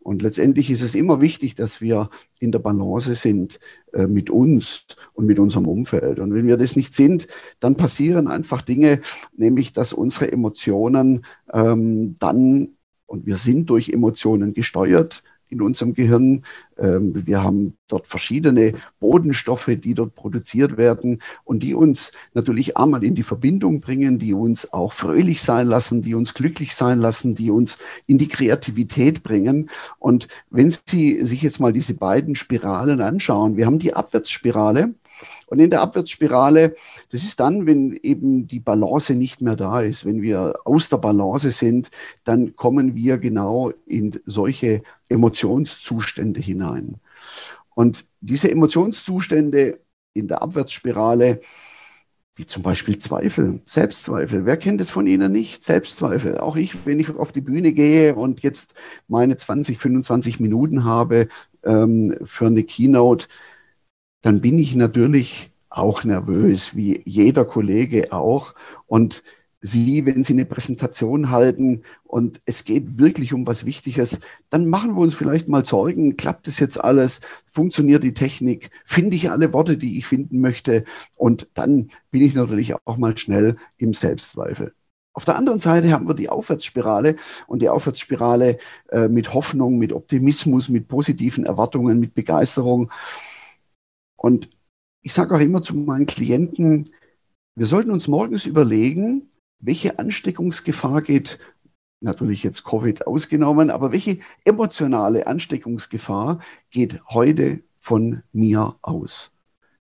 Und 0.09 0.23
letztendlich 0.23 0.71
ist 0.71 0.81
es 0.81 0.95
immer 0.95 1.21
wichtig, 1.21 1.55
dass 1.55 1.83
wir 1.83 2.09
in 2.41 2.51
der 2.51 2.61
Balance 2.61 3.15
sind 3.15 3.61
äh, 3.93 4.07
mit 4.07 4.31
uns 4.31 4.87
und 5.13 5.27
mit 5.27 5.39
unserem 5.39 5.67
Umfeld. 5.67 6.19
Und 6.19 6.33
wenn 6.33 6.47
wir 6.47 6.57
das 6.57 6.77
nicht 6.77 6.95
sind, 6.95 7.27
dann 7.61 7.77
passieren 7.77 8.27
einfach 8.27 8.63
Dinge, 8.63 9.03
nämlich 9.37 9.75
dass 9.75 9.93
unsere 9.93 10.33
Emotionen 10.33 11.27
ähm, 11.53 12.17
dann, 12.19 12.78
und 13.09 13.27
wir 13.27 13.37
sind 13.37 13.69
durch 13.71 13.89
Emotionen 13.89 14.55
gesteuert, 14.55 15.25
in 15.51 15.63
unserem 15.63 15.95
Gehirn. 15.95 16.45
Ähm, 16.79 17.27
wir 17.27 17.43
haben 17.43 17.77
dort 17.89 18.07
verschiedene 18.07 18.75
Bodenstoffe, 19.01 19.71
die 19.83 19.95
dort 19.95 20.15
produziert 20.15 20.77
werden 20.77 21.23
und 21.45 21.63
die 21.63 21.75
uns 21.75 22.13
natürlich 22.35 22.77
einmal 22.77 23.03
in 23.03 23.15
die 23.15 23.23
Verbindung 23.23 23.81
bringen, 23.81 24.19
die 24.19 24.35
uns 24.35 24.73
auch 24.73 24.93
fröhlich 24.93 25.43
sein 25.43 25.67
lassen, 25.67 26.03
die 26.03 26.15
uns 26.15 26.35
glücklich 26.35 26.75
sein 26.75 27.01
lassen, 27.01 27.35
die 27.35 27.51
uns 27.51 27.79
in 28.07 28.19
die 28.19 28.29
Kreativität 28.29 29.23
bringen. 29.23 29.71
Und 29.99 30.29
wenn 30.51 30.73
Sie 30.87 31.25
sich 31.25 31.43
jetzt 31.43 31.61
mal 31.61 31.73
diese 31.73 31.95
beiden 31.95 32.35
Spiralen 32.35 33.01
anschauen, 33.01 33.57
wir 33.57 33.67
haben 33.67 33.79
die 33.79 33.95
Abwärtsspirale, 33.95 34.95
und 35.49 35.59
in 35.61 35.71
der 35.71 35.81
Abwärtsspirale, 35.81 36.75
das 37.11 37.25
ist 37.25 37.41
dann, 37.41 37.67
wenn 37.67 37.99
eben 38.03 38.47
die 38.47 38.61
Balance 38.61 39.15
nicht 39.15 39.41
mehr 39.41 39.57
da 39.57 39.81
ist, 39.81 40.05
wenn 40.05 40.23
wir 40.23 40.55
aus 40.65 40.89
der 40.89 40.99
Balance 40.99 41.51
sind, 41.51 41.91
dann 42.25 42.55
kommen 42.57 42.95
wir 42.95 43.19
genau 43.19 43.73
in 43.87 44.21
solche 44.27 44.83
Emotionszustände 45.09 46.41
hinein. 46.41 46.97
Und 47.75 48.05
diese 48.21 48.51
Emotionszustände 48.51 49.81
in 50.13 50.29
der 50.29 50.43
Abwärtsspirale, 50.43 51.41
wie 52.39 52.47
zum 52.47 52.63
Beispiel 52.63 52.99
Zweifel, 52.99 53.61
Selbstzweifel. 53.67 54.47
Wer 54.47 54.57
kennt 54.57 54.81
es 54.81 54.91
von 54.91 55.09
Ihnen 55.09 55.33
nicht? 55.33 55.65
Selbstzweifel. 55.65 56.39
Auch 56.39 56.55
ich, 56.57 56.87
wenn 56.87 57.01
ich 57.01 57.11
auf 57.11 57.33
die 57.33 57.41
Bühne 57.41 57.73
gehe 57.73 58.15
und 58.15 58.41
jetzt 58.41 58.75
meine 59.09 59.37
20, 59.37 59.77
25 59.77 60.39
Minuten 60.39 60.85
habe 60.85 61.29
ähm, 61.65 62.17
für 62.25 62.47
eine 62.47 62.63
Keynote, 62.63 63.27
dann 64.23 64.41
bin 64.41 64.59
ich 64.59 64.75
natürlich 64.75 65.51
auch 65.71 66.05
nervös, 66.05 66.75
wie 66.75 67.03
jeder 67.05 67.45
Kollege 67.45 68.13
auch. 68.13 68.55
Und 68.87 69.23
Sie, 69.61 70.07
wenn 70.07 70.23
Sie 70.23 70.35
eine 70.35 70.45
Präsentation 70.45 71.31
halten 71.31 71.83
und 72.05 72.41
es 72.45 72.65
geht 72.65 72.99
wirklich 72.99 73.35
um 73.35 73.47
was 73.47 73.65
Wichtiges, 73.65 74.21
dann 74.51 74.69
machen 74.69 74.95
wir 74.95 75.01
uns 75.01 75.17
vielleicht 75.17 75.49
mal 75.49 75.65
Sorgen, 75.65 76.17
klappt 76.17 76.47
es 76.47 76.61
jetzt 76.61 76.83
alles, 76.83 77.21
funktioniert 77.51 78.05
die 78.05 78.15
Technik, 78.15 78.71
finde 78.85 79.17
ich 79.17 79.31
alle 79.31 79.53
Worte, 79.53 79.77
die 79.77 79.99
ich 79.99 80.07
finden 80.07 80.41
möchte 80.41 80.85
und 81.17 81.49
dann 81.55 81.91
bin 82.13 82.23
ich 82.23 82.35
natürlich 82.35 82.75
auch 82.87 82.97
mal 82.99 83.19
schnell 83.19 83.57
im 83.79 83.95
Selbstzweifel. 83.95 84.75
Auf 85.13 85.25
der 85.25 85.37
anderen 85.37 85.59
Seite 85.59 85.91
haben 85.91 86.07
wir 86.07 86.15
die 86.15 86.29
Aufwärtsspirale 86.29 87.17
und 87.49 87.61
die 87.61 87.69
Aufwärtsspirale 87.69 88.59
äh, 88.91 89.09
mit 89.09 89.35
Hoffnung, 89.35 89.77
mit 89.77 89.93
Optimismus, 89.93 90.69
mit 90.69 90.87
positiven 90.87 91.45
Erwartungen, 91.45 91.99
mit 91.99 92.15
Begeisterung. 92.15 92.93
Und 94.19 94.51
ich 95.01 95.15
sage 95.15 95.35
auch 95.35 95.41
immer 95.41 95.63
zu 95.63 95.75
meinen 95.75 96.07
Klienten, 96.07 96.85
wir 97.55 97.67
sollten 97.67 97.91
uns 97.91 98.09
morgens 98.09 98.47
überlegen, 98.47 99.31
welche 99.61 99.99
Ansteckungsgefahr 99.99 101.03
geht, 101.03 101.39
natürlich 102.01 102.43
jetzt 102.43 102.65
Covid 102.65 103.07
ausgenommen, 103.07 103.71
aber 103.71 103.93
welche 103.93 104.19
emotionale 104.45 105.27
Ansteckungsgefahr 105.27 106.41
geht 106.71 107.01
heute 107.09 107.61
von 107.79 108.23
mir 108.33 108.77
aus? 108.83 109.31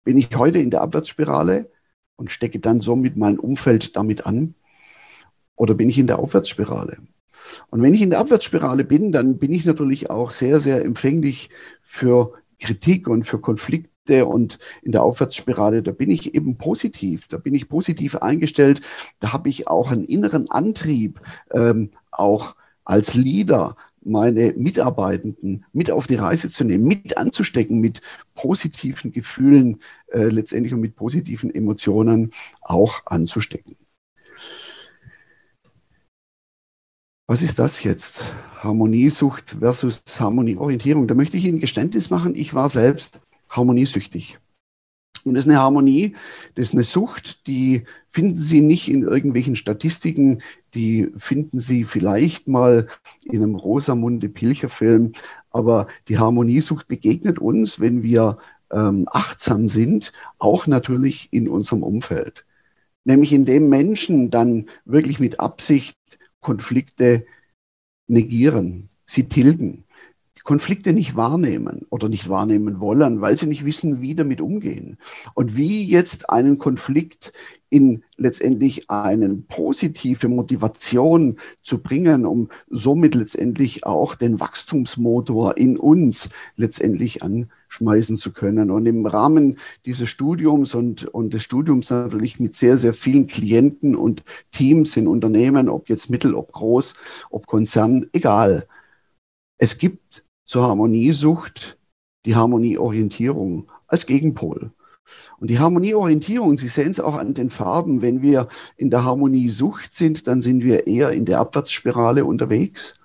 Bin 0.03 0.17
ich 0.17 0.35
heute 0.35 0.59
in 0.59 0.69
der 0.69 0.81
Abwärtsspirale 0.81 1.71
und 2.15 2.31
stecke 2.31 2.59
dann 2.59 2.81
somit 2.81 3.17
mein 3.17 3.39
Umfeld 3.39 3.95
damit 3.95 4.25
an? 4.25 4.55
Oder 5.55 5.73
bin 5.73 5.89
ich 5.89 5.97
in 5.97 6.07
der 6.07 6.19
Aufwärtsspirale? 6.19 6.97
Und 7.69 7.81
wenn 7.81 7.93
ich 7.93 8.01
in 8.01 8.09
der 8.09 8.19
Abwärtsspirale 8.19 8.83
bin, 8.83 9.11
dann 9.11 9.37
bin 9.37 9.51
ich 9.51 9.65
natürlich 9.65 10.09
auch 10.09 10.31
sehr, 10.31 10.59
sehr 10.59 10.83
empfänglich 10.83 11.49
für 11.81 12.33
Kritik 12.59 13.07
und 13.07 13.23
für 13.23 13.39
Konflikte 13.39 13.94
und 14.09 14.59
in 14.81 14.91
der 14.91 15.03
Aufwärtsspirale, 15.03 15.83
da 15.83 15.91
bin 15.91 16.09
ich 16.09 16.35
eben 16.35 16.57
positiv, 16.57 17.27
da 17.27 17.37
bin 17.37 17.53
ich 17.53 17.69
positiv 17.69 18.15
eingestellt, 18.15 18.81
da 19.19 19.33
habe 19.33 19.49
ich 19.49 19.67
auch 19.67 19.91
einen 19.91 20.05
inneren 20.05 20.49
Antrieb, 20.49 21.21
ähm, 21.53 21.91
auch 22.11 22.55
als 22.83 23.15
Leader 23.15 23.75
meine 24.05 24.53
Mitarbeitenden 24.55 25.65
mit 25.73 25.89
auf 25.91 26.07
die 26.07 26.15
Reise 26.15 26.51
zu 26.51 26.63
nehmen, 26.63 26.85
mit 26.85 27.17
anzustecken, 27.17 27.79
mit 27.79 28.01
positiven 28.35 29.11
Gefühlen 29.11 29.81
äh, 30.07 30.25
letztendlich 30.25 30.73
und 30.73 30.81
mit 30.81 30.95
positiven 30.95 31.53
Emotionen 31.53 32.31
auch 32.61 33.01
anzustecken. 33.05 33.75
Was 37.27 37.41
ist 37.41 37.57
das 37.57 37.81
jetzt? 37.81 38.21
Harmoniesucht 38.57 39.57
versus 39.59 40.03
Harmonieorientierung. 40.19 41.07
Da 41.07 41.15
möchte 41.15 41.37
ich 41.37 41.45
Ihnen 41.45 41.59
Geständnis 41.59 42.11
machen. 42.11 42.35
Ich 42.35 42.53
war 42.53 42.69
selbst 42.69 43.19
harmoniesüchtig. 43.55 44.37
Und 45.23 45.33
das 45.33 45.45
ist 45.45 45.49
eine 45.49 45.59
Harmonie, 45.59 46.15
das 46.53 46.67
ist 46.67 46.73
eine 46.73 46.83
Sucht, 46.83 47.47
die 47.47 47.85
finden 48.11 48.37
Sie 48.39 48.61
nicht 48.61 48.89
in 48.89 49.01
irgendwelchen 49.01 49.55
Statistiken, 49.55 50.43
die 50.75 51.09
finden 51.17 51.59
Sie 51.59 51.83
vielleicht 51.83 52.47
mal 52.47 52.87
in 53.23 53.41
einem 53.41 53.55
Rosamunde 53.55 54.29
Pilcher-Film, 54.29 55.13
aber 55.49 55.87
die 56.09 56.19
Harmoniesucht 56.19 56.87
begegnet 56.87 57.39
uns, 57.39 57.79
wenn 57.79 58.03
wir 58.03 58.37
ähm, 58.71 59.07
achtsam 59.11 59.67
sind, 59.67 60.11
auch 60.37 60.67
natürlich 60.67 61.29
in 61.31 61.47
unserem 61.47 61.81
Umfeld. 61.81 62.45
Nämlich 63.03 63.33
indem 63.33 63.69
Menschen 63.69 64.29
dann 64.29 64.67
wirklich 64.85 65.19
mit 65.19 65.39
Absicht 65.39 65.97
Konflikte 66.39 67.25
negieren, 68.07 68.89
sie 69.07 69.27
tilgen. 69.27 69.84
Konflikte 70.45 70.93
nicht 70.93 71.15
wahrnehmen 71.15 71.87
oder 71.89 72.07
nicht 72.07 72.29
wahrnehmen 72.29 72.79
wollen, 72.79 73.19
weil 73.19 73.35
sie 73.35 73.47
nicht 73.47 73.65
wissen, 73.65 73.99
wie 73.99 74.13
damit 74.13 74.41
umgehen. 74.41 74.97
Und 75.33 75.57
wie 75.57 75.83
jetzt 75.83 76.29
einen 76.29 76.59
Konflikt 76.59 77.33
in 77.71 78.03
letztendlich 78.15 78.91
eine 78.91 79.35
positive 79.47 80.29
Motivation 80.29 81.37
zu 81.63 81.79
bringen, 81.79 82.27
um 82.27 82.49
somit 82.69 83.15
letztendlich 83.15 83.87
auch 83.87 84.13
den 84.13 84.39
Wachstumsmotor 84.39 85.57
in 85.57 85.77
uns 85.77 86.29
letztendlich 86.57 87.23
anschmeißen 87.23 88.15
zu 88.15 88.31
können. 88.31 88.69
Und 88.69 88.85
im 88.85 89.03
Rahmen 89.07 89.57
dieses 89.87 90.09
Studiums 90.09 90.75
und, 90.75 91.05
und 91.05 91.33
des 91.33 91.41
Studiums 91.41 91.89
natürlich 91.89 92.39
mit 92.39 92.55
sehr, 92.55 92.77
sehr 92.77 92.93
vielen 92.93 93.25
Klienten 93.25 93.95
und 93.95 94.23
Teams 94.51 94.95
in 94.95 95.07
Unternehmen, 95.07 95.69
ob 95.69 95.89
jetzt 95.89 96.11
mittel, 96.11 96.35
ob 96.35 96.51
groß, 96.51 96.93
ob 97.31 97.47
Konzern, 97.47 98.05
egal. 98.13 98.67
Es 99.57 99.77
gibt 99.77 100.24
zur 100.45 100.63
Harmoniesucht 100.63 101.77
die 102.25 102.35
Harmonieorientierung 102.35 103.71
als 103.87 104.05
Gegenpol. 104.05 104.71
Und 105.37 105.49
die 105.49 105.59
Harmonieorientierung, 105.59 106.57
Sie 106.57 106.67
sehen 106.67 106.89
es 106.89 106.99
auch 106.99 107.15
an 107.15 107.33
den 107.33 107.49
Farben, 107.49 108.01
wenn 108.01 108.21
wir 108.21 108.47
in 108.75 108.89
der 108.89 109.03
Harmoniesucht 109.03 109.93
sind, 109.93 110.27
dann 110.27 110.41
sind 110.41 110.63
wir 110.63 110.87
eher 110.87 111.11
in 111.11 111.25
der 111.25 111.39
Abwärtsspirale 111.39 112.25
unterwegs. 112.25 112.95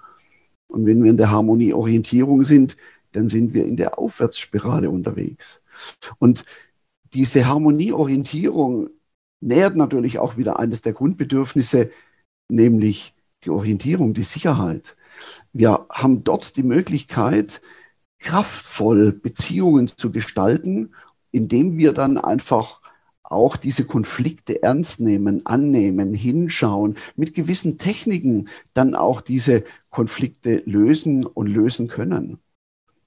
Und 0.66 0.86
wenn 0.86 1.02
wir 1.02 1.10
in 1.10 1.16
der 1.16 1.30
Harmonieorientierung 1.30 2.44
sind, 2.44 2.76
dann 3.12 3.28
sind 3.28 3.52
wir 3.54 3.66
in 3.66 3.76
der 3.76 3.98
Aufwärtsspirale 3.98 4.88
unterwegs. 4.88 5.60
Und 6.18 6.44
diese 7.12 7.46
Harmonieorientierung 7.46 8.88
nährt 9.40 9.76
natürlich 9.76 10.18
auch 10.18 10.36
wieder 10.36 10.58
eines 10.58 10.80
der 10.82 10.92
Grundbedürfnisse, 10.92 11.90
nämlich 12.48 13.14
die 13.44 13.50
Orientierung, 13.50 14.14
die 14.14 14.22
Sicherheit. 14.22 14.96
Wir 15.52 15.86
haben 15.90 16.24
dort 16.24 16.56
die 16.56 16.62
Möglichkeit, 16.62 17.60
kraftvoll 18.18 19.12
Beziehungen 19.12 19.88
zu 19.88 20.12
gestalten, 20.12 20.94
indem 21.32 21.76
wir 21.78 21.92
dann 21.92 22.18
einfach 22.18 22.80
auch 23.22 23.56
diese 23.56 23.84
Konflikte 23.84 24.62
ernst 24.62 25.00
nehmen, 25.00 25.46
annehmen, 25.46 26.14
hinschauen, 26.14 26.96
mit 27.16 27.32
gewissen 27.34 27.78
Techniken 27.78 28.48
dann 28.74 28.94
auch 28.94 29.20
diese 29.20 29.64
Konflikte 29.88 30.62
lösen 30.66 31.24
und 31.24 31.46
lösen 31.46 31.86
können, 31.86 32.38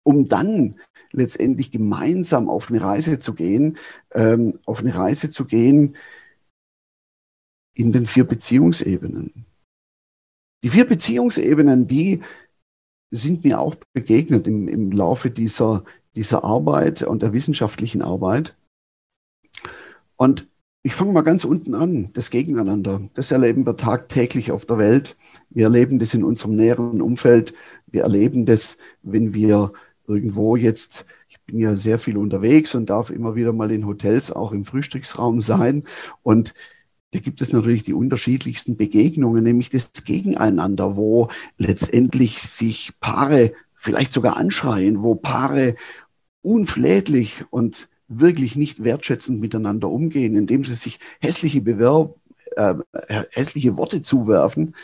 um 0.03 0.25
dann 0.25 0.79
letztendlich 1.11 1.71
gemeinsam 1.71 2.49
auf 2.49 2.69
eine 2.69 2.81
Reise 2.81 3.19
zu 3.19 3.33
gehen, 3.33 3.77
ähm, 4.11 4.59
auf 4.65 4.79
eine 4.79 4.95
Reise 4.95 5.29
zu 5.29 5.45
gehen 5.45 5.95
in 7.73 7.91
den 7.91 8.05
vier 8.05 8.23
Beziehungsebenen. 8.23 9.45
Die 10.63 10.69
vier 10.69 10.87
Beziehungsebenen, 10.87 11.87
die 11.87 12.21
sind 13.11 13.43
mir 13.43 13.59
auch 13.59 13.75
begegnet 13.93 14.47
im, 14.47 14.67
im 14.67 14.91
Laufe 14.91 15.29
dieser, 15.29 15.83
dieser 16.15 16.43
Arbeit 16.43 17.03
und 17.03 17.21
der 17.21 17.33
wissenschaftlichen 17.33 18.01
Arbeit. 18.01 18.55
Und 20.15 20.47
ich 20.81 20.95
fange 20.95 21.13
mal 21.13 21.21
ganz 21.21 21.45
unten 21.45 21.75
an, 21.75 22.11
das 22.13 22.29
Gegeneinander. 22.29 23.01
Das 23.13 23.31
erleben 23.31 23.65
wir 23.65 23.77
tagtäglich 23.77 24.51
auf 24.51 24.65
der 24.65 24.77
Welt. 24.77 25.15
Wir 25.49 25.65
erleben 25.65 25.99
das 25.99 26.13
in 26.13 26.23
unserem 26.23 26.55
näheren 26.55 27.01
Umfeld. 27.01 27.53
Wir 27.87 28.03
erleben 28.03 28.45
das, 28.45 28.77
wenn 29.01 29.33
wir 29.33 29.73
irgendwo 30.07 30.55
jetzt, 30.55 31.05
ich 31.29 31.39
bin 31.41 31.59
ja 31.59 31.75
sehr 31.75 31.99
viel 31.99 32.17
unterwegs 32.17 32.75
und 32.75 32.89
darf 32.89 33.09
immer 33.09 33.35
wieder 33.35 33.53
mal 33.53 33.71
in 33.71 33.85
Hotels 33.85 34.31
auch 34.31 34.51
im 34.51 34.65
Frühstücksraum 34.65 35.41
sein. 35.41 35.83
Und 36.21 36.53
da 37.13 37.19
gibt 37.19 37.41
es 37.41 37.53
natürlich 37.53 37.83
die 37.83 37.93
unterschiedlichsten 37.93 38.75
Begegnungen, 38.75 39.43
nämlich 39.43 39.69
das 39.69 39.93
Gegeneinander, 40.03 40.95
wo 40.97 41.29
letztendlich 41.59 42.41
sich 42.41 42.91
Paare 42.99 43.53
vielleicht 43.75 44.13
sogar 44.13 44.35
anschreien, 44.35 45.03
wo 45.03 45.13
Paare 45.13 45.75
unflätlich 46.41 47.43
und 47.51 47.87
wirklich 48.07 48.55
nicht 48.55 48.83
wertschätzend 48.83 49.39
miteinander 49.39 49.89
umgehen, 49.89 50.35
indem 50.35 50.65
sie 50.65 50.73
sich 50.73 50.99
hässliche 51.21 51.61
Bewerb, 51.61 52.17
äh, 52.55 52.75
hässliche 53.29 53.77
Worte 53.77 54.01
zuwerfen. 54.01 54.75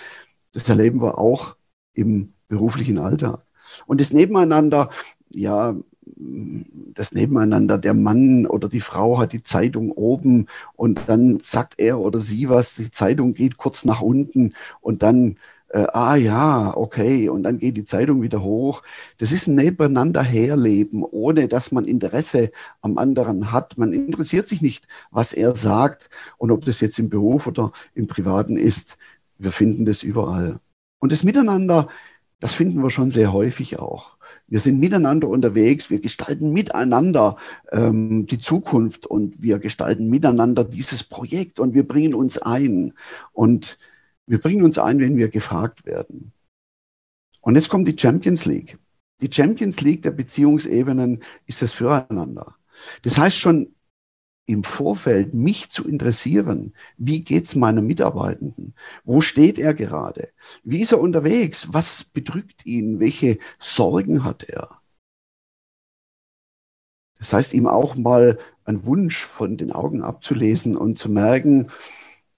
Das 0.51 0.69
erleben 0.69 1.01
wir 1.01 1.17
auch 1.17 1.55
im 1.93 2.33
beruflichen 2.47 2.99
Alltag. 2.99 3.43
Und 3.87 4.01
das 4.01 4.13
Nebeneinander, 4.13 4.91
ja, 5.31 5.75
das 6.15 7.11
Nebeneinander, 7.13 7.77
der 7.77 7.93
Mann 7.93 8.45
oder 8.45 8.69
die 8.69 8.81
Frau 8.81 9.19
hat 9.19 9.33
die 9.33 9.43
Zeitung 9.43 9.91
oben 9.91 10.47
und 10.75 11.01
dann 11.07 11.39
sagt 11.43 11.75
er 11.77 11.99
oder 11.99 12.19
sie 12.19 12.49
was, 12.49 12.75
die 12.75 12.91
Zeitung 12.91 13.33
geht 13.33 13.57
kurz 13.57 13.85
nach 13.85 14.01
unten 14.01 14.53
und 14.81 15.03
dann 15.03 15.37
äh, 15.69 15.85
ah 15.93 16.15
ja, 16.15 16.75
okay, 16.75 17.29
und 17.29 17.43
dann 17.43 17.59
geht 17.59 17.77
die 17.77 17.85
Zeitung 17.85 18.21
wieder 18.21 18.41
hoch. 18.41 18.81
Das 19.17 19.31
ist 19.31 19.47
ein 19.47 19.55
nebeneinander 19.55 20.23
herleben, 20.23 21.03
ohne 21.03 21.47
dass 21.47 21.71
man 21.71 21.85
Interesse 21.85 22.51
am 22.81 22.97
anderen 22.97 23.51
hat. 23.51 23.77
Man 23.77 23.93
interessiert 23.93 24.47
sich 24.47 24.61
nicht, 24.61 24.87
was 25.11 25.31
er 25.33 25.55
sagt 25.55 26.09
und 26.37 26.51
ob 26.51 26.65
das 26.65 26.81
jetzt 26.81 26.97
im 26.99 27.09
Beruf 27.09 27.47
oder 27.47 27.71
im 27.93 28.07
Privaten 28.07 28.57
ist. 28.57 28.97
Wir 29.37 29.51
finden 29.51 29.85
das 29.85 30.03
überall. 30.03 30.59
Und 30.99 31.11
das 31.11 31.23
Miteinander, 31.23 31.87
das 32.39 32.53
finden 32.53 32.81
wir 32.81 32.89
schon 32.89 33.09
sehr 33.09 33.31
häufig 33.31 33.79
auch. 33.79 34.17
Wir 34.49 34.59
sind 34.59 34.79
miteinander 34.79 35.29
unterwegs, 35.29 35.89
wir 35.89 35.99
gestalten 35.99 36.51
miteinander 36.51 37.37
ähm, 37.71 38.25
die 38.25 38.39
Zukunft 38.39 39.05
und 39.05 39.41
wir 39.41 39.59
gestalten 39.59 40.09
miteinander 40.09 40.63
dieses 40.63 41.03
Projekt 41.03 41.59
und 41.59 41.73
wir 41.73 41.87
bringen 41.87 42.15
uns 42.15 42.37
ein. 42.39 42.93
Und 43.31 43.77
wir 44.25 44.39
bringen 44.39 44.63
uns 44.63 44.77
ein, 44.77 44.99
wenn 44.99 45.17
wir 45.17 45.29
gefragt 45.29 45.85
werden. 45.85 46.33
Und 47.41 47.55
jetzt 47.55 47.69
kommt 47.69 47.87
die 47.87 47.97
Champions 47.97 48.45
League. 48.45 48.77
Die 49.21 49.31
Champions 49.31 49.81
League 49.81 50.01
der 50.01 50.11
Beziehungsebenen 50.11 51.23
ist 51.45 51.61
das 51.61 51.73
Füreinander. 51.73 52.55
Das 53.03 53.17
heißt 53.17 53.37
schon 53.37 53.75
im 54.49 54.63
Vorfeld 54.63 55.35
mich 55.35 55.69
zu 55.69 55.87
interessieren, 55.87 56.73
wie 56.97 57.21
geht's 57.23 57.53
meinem 57.53 57.85
Mitarbeitenden? 57.85 58.73
Wo 59.03 59.21
steht 59.21 59.59
er 59.59 59.75
gerade? 59.75 60.29
Wie 60.63 60.81
ist 60.81 60.91
er 60.91 60.99
unterwegs? 60.99 61.67
Was 61.71 62.03
bedrückt 62.03 62.65
ihn? 62.65 62.99
Welche 62.99 63.37
Sorgen 63.59 64.23
hat 64.23 64.43
er? 64.43 64.81
Das 67.19 67.31
heißt, 67.31 67.53
ihm 67.53 67.67
auch 67.67 67.95
mal 67.95 68.39
einen 68.63 68.85
Wunsch 68.85 69.23
von 69.23 69.55
den 69.55 69.71
Augen 69.71 70.01
abzulesen 70.01 70.75
und 70.75 70.97
zu 70.97 71.11
merken, 71.11 71.67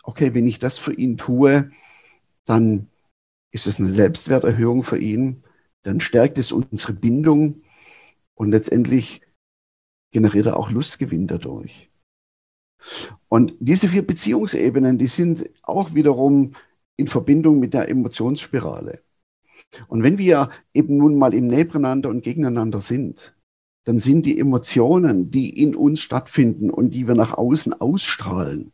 okay, 0.04 0.34
wenn 0.34 0.48
ich 0.48 0.60
das 0.60 0.78
für 0.80 0.94
ihn 0.94 1.16
tue, 1.16 1.72
dann 2.44 2.90
ist 3.52 3.68
es 3.68 3.80
eine 3.80 3.90
Selbstwerterhöhung 3.90 4.84
für 4.84 4.98
ihn, 4.98 5.44
dann 5.84 6.02
stärkt 6.02 6.38
es 6.38 6.52
unsere 6.52 6.92
Bindung 6.92 7.62
und 8.34 8.52
letztendlich 8.52 9.22
generiert 10.12 10.48
er 10.48 10.58
auch 10.58 10.72
Lustgewinn 10.72 11.28
dadurch. 11.28 11.88
Und 13.30 13.54
diese 13.60 13.88
vier 13.88 14.06
Beziehungsebenen, 14.06 14.98
die 14.98 15.08
sind 15.08 15.50
auch 15.64 15.94
wiederum 15.94 16.54
in 16.98 17.08
Verbindung 17.08 17.60
mit 17.60 17.74
der 17.74 17.90
Emotionsspirale. 17.90 19.02
Und 19.88 20.04
wenn 20.04 20.18
wir 20.18 20.50
eben 20.74 20.98
nun 20.98 21.18
mal 21.18 21.34
im 21.34 21.48
Nebeneinander 21.48 22.10
und 22.10 22.24
Gegeneinander 22.24 22.80
sind, 22.80 23.36
dann 23.86 24.00
sind 24.00 24.26
die 24.26 24.40
Emotionen, 24.40 25.32
die 25.32 25.50
in 25.62 25.76
uns 25.76 26.02
stattfinden 26.02 26.70
und 26.70 26.94
die 26.94 27.08
wir 27.08 27.16
nach 27.16 27.34
außen 27.34 27.74
ausstrahlen, 27.74 28.72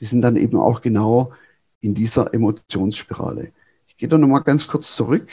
die 0.00 0.04
sind 0.04 0.22
dann 0.22 0.36
eben 0.36 0.58
auch 0.58 0.80
genau 0.80 1.32
in 1.80 1.94
dieser 1.94 2.32
Emotionsspirale. 2.32 3.52
Ich 3.86 3.96
gehe 3.96 4.08
da 4.08 4.18
nochmal 4.18 4.42
ganz 4.42 4.66
kurz 4.68 4.94
zurück. 4.94 5.28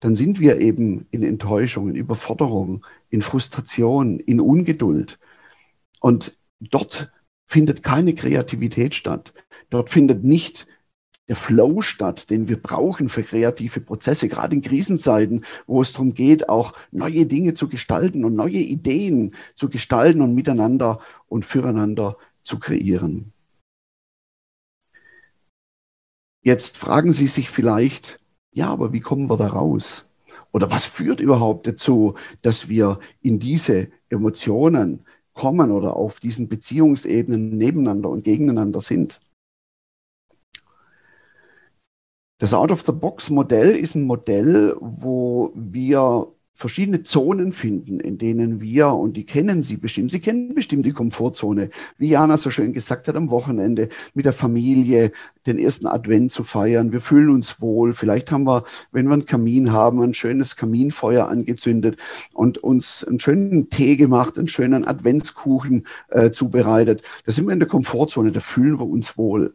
Dann 0.00 0.14
sind 0.14 0.40
wir 0.40 0.58
eben 0.58 1.06
in 1.10 1.22
Enttäuschung, 1.22 1.88
in 1.88 1.94
Überforderung, 1.94 2.84
in 3.10 3.20
Frustration, 3.20 4.18
in 4.18 4.40
Ungeduld. 4.40 5.18
Und 6.00 6.38
dort 6.60 7.10
findet 7.46 7.82
keine 7.82 8.14
Kreativität 8.14 8.94
statt. 8.94 9.34
Dort 9.70 9.90
findet 9.90 10.24
nicht 10.24 10.66
der 11.28 11.36
Flow 11.36 11.80
statt, 11.80 12.28
den 12.28 12.48
wir 12.48 12.60
brauchen 12.60 13.08
für 13.08 13.22
kreative 13.22 13.80
Prozesse, 13.80 14.28
gerade 14.28 14.54
in 14.56 14.62
Krisenzeiten, 14.62 15.44
wo 15.66 15.80
es 15.80 15.92
darum 15.92 16.14
geht, 16.14 16.48
auch 16.48 16.72
neue 16.90 17.24
Dinge 17.26 17.54
zu 17.54 17.68
gestalten 17.68 18.24
und 18.24 18.34
neue 18.34 18.58
Ideen 18.58 19.34
zu 19.54 19.68
gestalten 19.68 20.22
und 20.22 20.34
miteinander 20.34 21.00
und 21.28 21.44
füreinander 21.44 22.16
zu 22.42 22.58
kreieren. 22.58 23.32
Jetzt 26.42 26.76
fragen 26.76 27.12
Sie 27.12 27.28
sich 27.28 27.48
vielleicht, 27.48 28.18
ja, 28.50 28.68
aber 28.68 28.92
wie 28.92 29.00
kommen 29.00 29.30
wir 29.30 29.36
da 29.36 29.48
raus? 29.48 30.06
Oder 30.52 30.70
was 30.70 30.84
führt 30.84 31.20
überhaupt 31.20 31.66
dazu, 31.66 32.14
dass 32.42 32.68
wir 32.68 32.98
in 33.20 33.38
diese 33.38 33.88
Emotionen 34.08 35.04
kommen 35.34 35.70
oder 35.70 35.96
auf 35.96 36.20
diesen 36.20 36.48
Beziehungsebenen 36.48 37.56
nebeneinander 37.56 38.10
und 38.10 38.24
gegeneinander 38.24 38.80
sind? 38.80 39.20
Das 42.38 42.54
Out-of-the-Box-Modell 42.54 43.76
ist 43.76 43.94
ein 43.94 44.04
Modell, 44.04 44.74
wo 44.80 45.52
wir 45.54 46.32
verschiedene 46.60 47.02
Zonen 47.02 47.52
finden, 47.52 48.00
in 48.00 48.18
denen 48.18 48.60
wir, 48.60 48.88
und 48.88 49.16
die 49.16 49.24
kennen 49.24 49.62
Sie 49.62 49.78
bestimmt, 49.78 50.10
Sie 50.10 50.20
kennen 50.20 50.54
bestimmt 50.54 50.84
die 50.84 50.92
Komfortzone, 50.92 51.70
wie 51.96 52.10
Jana 52.10 52.36
so 52.36 52.50
schön 52.50 52.74
gesagt 52.74 53.08
hat, 53.08 53.16
am 53.16 53.30
Wochenende 53.30 53.88
mit 54.12 54.26
der 54.26 54.34
Familie 54.34 55.12
den 55.46 55.58
ersten 55.58 55.86
Advent 55.86 56.32
zu 56.32 56.44
feiern. 56.44 56.92
Wir 56.92 57.00
fühlen 57.00 57.30
uns 57.30 57.62
wohl. 57.62 57.94
Vielleicht 57.94 58.30
haben 58.30 58.44
wir, 58.44 58.64
wenn 58.92 59.06
wir 59.06 59.14
einen 59.14 59.24
Kamin 59.24 59.72
haben, 59.72 60.02
ein 60.02 60.12
schönes 60.12 60.54
Kaminfeuer 60.54 61.28
angezündet 61.28 61.96
und 62.34 62.58
uns 62.58 63.04
einen 63.04 63.20
schönen 63.20 63.70
Tee 63.70 63.96
gemacht, 63.96 64.38
einen 64.38 64.48
schönen 64.48 64.86
Adventskuchen 64.86 65.86
äh, 66.10 66.30
zubereitet. 66.30 67.02
Da 67.24 67.32
sind 67.32 67.46
wir 67.46 67.54
in 67.54 67.60
der 67.60 67.68
Komfortzone, 67.68 68.32
da 68.32 68.40
fühlen 68.40 68.78
wir 68.78 68.86
uns 68.86 69.16
wohl. 69.16 69.54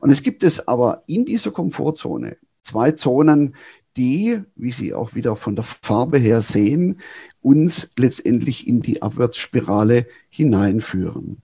Und 0.00 0.10
es 0.10 0.24
gibt 0.24 0.42
es 0.42 0.66
aber 0.66 1.04
in 1.06 1.24
dieser 1.24 1.52
Komfortzone 1.52 2.36
zwei 2.64 2.92
Zonen, 2.92 3.54
die, 3.96 4.42
wie 4.56 4.72
Sie 4.72 4.94
auch 4.94 5.14
wieder 5.14 5.36
von 5.36 5.56
der 5.56 5.64
Farbe 5.64 6.18
her 6.18 6.42
sehen, 6.42 7.00
uns 7.40 7.88
letztendlich 7.96 8.66
in 8.66 8.82
die 8.82 9.02
Abwärtsspirale 9.02 10.06
hineinführen. 10.28 11.42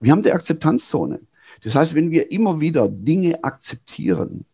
Wir 0.00 0.12
haben 0.12 0.22
die 0.22 0.32
Akzeptanzzone. 0.32 1.20
Das 1.62 1.74
heißt, 1.74 1.94
wenn 1.94 2.10
wir 2.10 2.30
immer 2.30 2.60
wieder 2.60 2.88
Dinge 2.88 3.42
akzeptieren, 3.42 4.44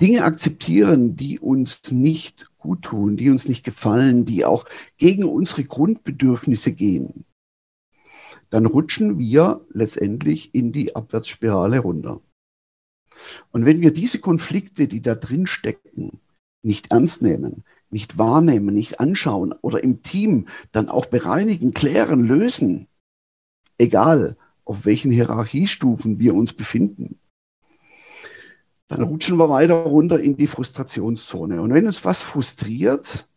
Dinge 0.00 0.24
akzeptieren, 0.24 1.14
die 1.14 1.38
uns 1.38 1.92
nicht 1.92 2.50
gut 2.58 2.82
tun, 2.82 3.16
die 3.16 3.30
uns 3.30 3.46
nicht 3.48 3.64
gefallen, 3.64 4.24
die 4.24 4.44
auch 4.44 4.64
gegen 4.96 5.24
unsere 5.24 5.64
Grundbedürfnisse 5.64 6.72
gehen, 6.72 7.24
dann 8.50 8.66
rutschen 8.66 9.18
wir 9.18 9.64
letztendlich 9.70 10.54
in 10.54 10.72
die 10.72 10.96
Abwärtsspirale 10.96 11.78
runter. 11.78 12.20
Und 13.50 13.64
wenn 13.64 13.80
wir 13.80 13.92
diese 13.92 14.18
Konflikte, 14.18 14.88
die 14.88 15.02
da 15.02 15.14
drin 15.14 15.46
stecken, 15.46 16.20
nicht 16.62 16.90
ernst 16.90 17.22
nehmen, 17.22 17.64
nicht 17.90 18.18
wahrnehmen, 18.18 18.74
nicht 18.74 19.00
anschauen 19.00 19.52
oder 19.60 19.82
im 19.84 20.02
Team 20.02 20.46
dann 20.72 20.88
auch 20.88 21.06
bereinigen, 21.06 21.74
klären, 21.74 22.24
lösen, 22.24 22.88
egal 23.78 24.36
auf 24.64 24.84
welchen 24.86 25.10
Hierarchiestufen 25.10 26.18
wir 26.18 26.34
uns 26.34 26.52
befinden, 26.52 27.18
dann 28.88 29.02
rutschen 29.02 29.38
wir 29.38 29.48
weiter 29.48 29.74
runter 29.74 30.20
in 30.20 30.36
die 30.36 30.46
Frustrationszone. 30.46 31.60
Und 31.60 31.72
wenn 31.72 31.86
uns 31.86 32.04
was 32.04 32.22
frustriert, 32.22 33.28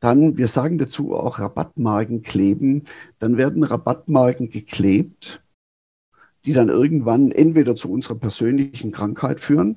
dann, 0.00 0.36
wir 0.36 0.48
sagen 0.48 0.78
dazu 0.78 1.14
auch 1.14 1.38
Rabattmarken 1.38 2.22
kleben, 2.22 2.84
dann 3.18 3.36
werden 3.36 3.62
Rabattmarken 3.62 4.50
geklebt 4.50 5.42
die 6.44 6.52
dann 6.52 6.68
irgendwann 6.68 7.30
entweder 7.30 7.76
zu 7.76 7.90
unserer 7.90 8.16
persönlichen 8.16 8.92
Krankheit 8.92 9.40
führen 9.40 9.76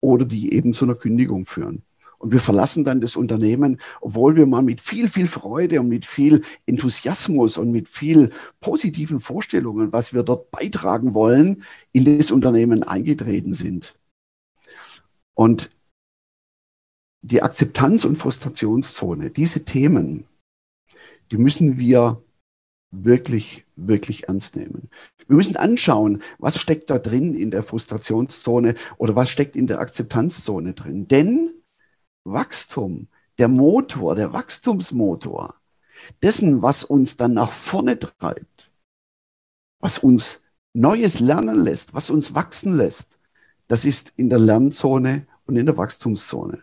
oder 0.00 0.24
die 0.24 0.52
eben 0.52 0.74
zu 0.74 0.84
einer 0.84 0.94
Kündigung 0.94 1.46
führen. 1.46 1.82
Und 2.18 2.32
wir 2.32 2.40
verlassen 2.40 2.82
dann 2.82 3.00
das 3.00 3.14
Unternehmen, 3.14 3.80
obwohl 4.00 4.36
wir 4.36 4.46
mal 4.46 4.62
mit 4.62 4.80
viel, 4.80 5.08
viel 5.08 5.28
Freude 5.28 5.80
und 5.80 5.88
mit 5.88 6.04
viel 6.04 6.42
Enthusiasmus 6.66 7.56
und 7.58 7.70
mit 7.70 7.88
viel 7.88 8.30
positiven 8.60 9.20
Vorstellungen, 9.20 9.92
was 9.92 10.12
wir 10.12 10.24
dort 10.24 10.50
beitragen 10.50 11.14
wollen, 11.14 11.62
in 11.92 12.18
das 12.18 12.32
Unternehmen 12.32 12.82
eingetreten 12.82 13.54
sind. 13.54 13.96
Und 15.34 15.70
die 17.22 17.42
Akzeptanz- 17.42 18.04
und 18.04 18.16
Frustrationszone, 18.16 19.30
diese 19.30 19.64
Themen, 19.64 20.24
die 21.30 21.36
müssen 21.36 21.78
wir 21.78 22.22
wirklich, 22.90 23.64
wirklich 23.76 24.28
ernst 24.28 24.56
nehmen. 24.56 24.88
Wir 25.26 25.36
müssen 25.36 25.56
anschauen, 25.56 26.22
was 26.38 26.58
steckt 26.58 26.90
da 26.90 26.98
drin 26.98 27.34
in 27.34 27.50
der 27.50 27.62
Frustrationszone 27.62 28.74
oder 28.96 29.14
was 29.14 29.30
steckt 29.30 29.56
in 29.56 29.66
der 29.66 29.80
Akzeptanzzone 29.80 30.74
drin. 30.74 31.06
Denn 31.08 31.50
Wachstum, 32.24 33.08
der 33.38 33.48
Motor, 33.48 34.14
der 34.14 34.32
Wachstumsmotor, 34.32 35.54
dessen, 36.22 36.62
was 36.62 36.84
uns 36.84 37.16
dann 37.16 37.34
nach 37.34 37.52
vorne 37.52 37.98
treibt, 37.98 38.70
was 39.80 39.98
uns 39.98 40.40
Neues 40.74 41.20
lernen 41.20 41.60
lässt, 41.60 41.94
was 41.94 42.10
uns 42.10 42.34
wachsen 42.34 42.74
lässt, 42.74 43.18
das 43.66 43.84
ist 43.84 44.12
in 44.16 44.30
der 44.30 44.38
Lernzone 44.38 45.26
und 45.46 45.56
in 45.56 45.66
der 45.66 45.76
Wachstumszone. 45.76 46.62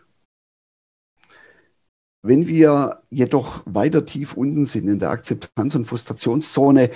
Wenn 2.26 2.46
wir 2.46 3.02
jedoch 3.10 3.62
weiter 3.66 4.04
tief 4.04 4.34
unten 4.34 4.66
sind 4.66 4.88
in 4.88 4.98
der 4.98 5.10
Akzeptanz- 5.10 5.76
und 5.76 5.86
Frustrationszone, 5.86 6.90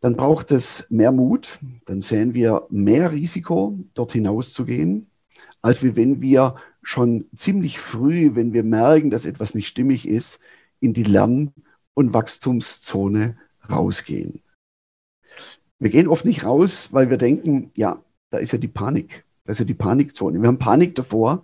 dann 0.00 0.16
braucht 0.16 0.50
es 0.50 0.86
mehr 0.90 1.12
Mut, 1.12 1.58
dann 1.86 2.00
sehen 2.00 2.34
wir 2.34 2.66
mehr 2.70 3.12
Risiko, 3.12 3.78
dort 3.94 4.12
hinaus 4.12 4.52
zu 4.52 4.64
gehen, 4.64 5.10
als 5.62 5.82
wenn 5.82 6.20
wir 6.20 6.56
schon 6.82 7.26
ziemlich 7.34 7.80
früh, 7.80 8.34
wenn 8.34 8.52
wir 8.52 8.62
merken, 8.62 9.10
dass 9.10 9.26
etwas 9.26 9.54
nicht 9.54 9.66
stimmig 9.66 10.06
ist, 10.06 10.38
in 10.80 10.92
die 10.92 11.02
Lern- 11.02 11.52
und 11.94 12.14
Wachstumszone 12.14 13.36
rausgehen. 13.68 14.42
Wir 15.78 15.90
gehen 15.90 16.08
oft 16.08 16.24
nicht 16.24 16.44
raus, 16.44 16.90
weil 16.92 17.10
wir 17.10 17.18
denken, 17.18 17.70
ja, 17.74 18.02
da 18.30 18.38
ist 18.38 18.52
ja 18.52 18.58
die 18.58 18.68
Panik. 18.68 19.25
Ja 19.46 19.64
die 19.64 19.74
Panikzone. 19.74 20.40
Wir 20.40 20.48
haben 20.48 20.58
Panik 20.58 20.94
davor. 20.94 21.42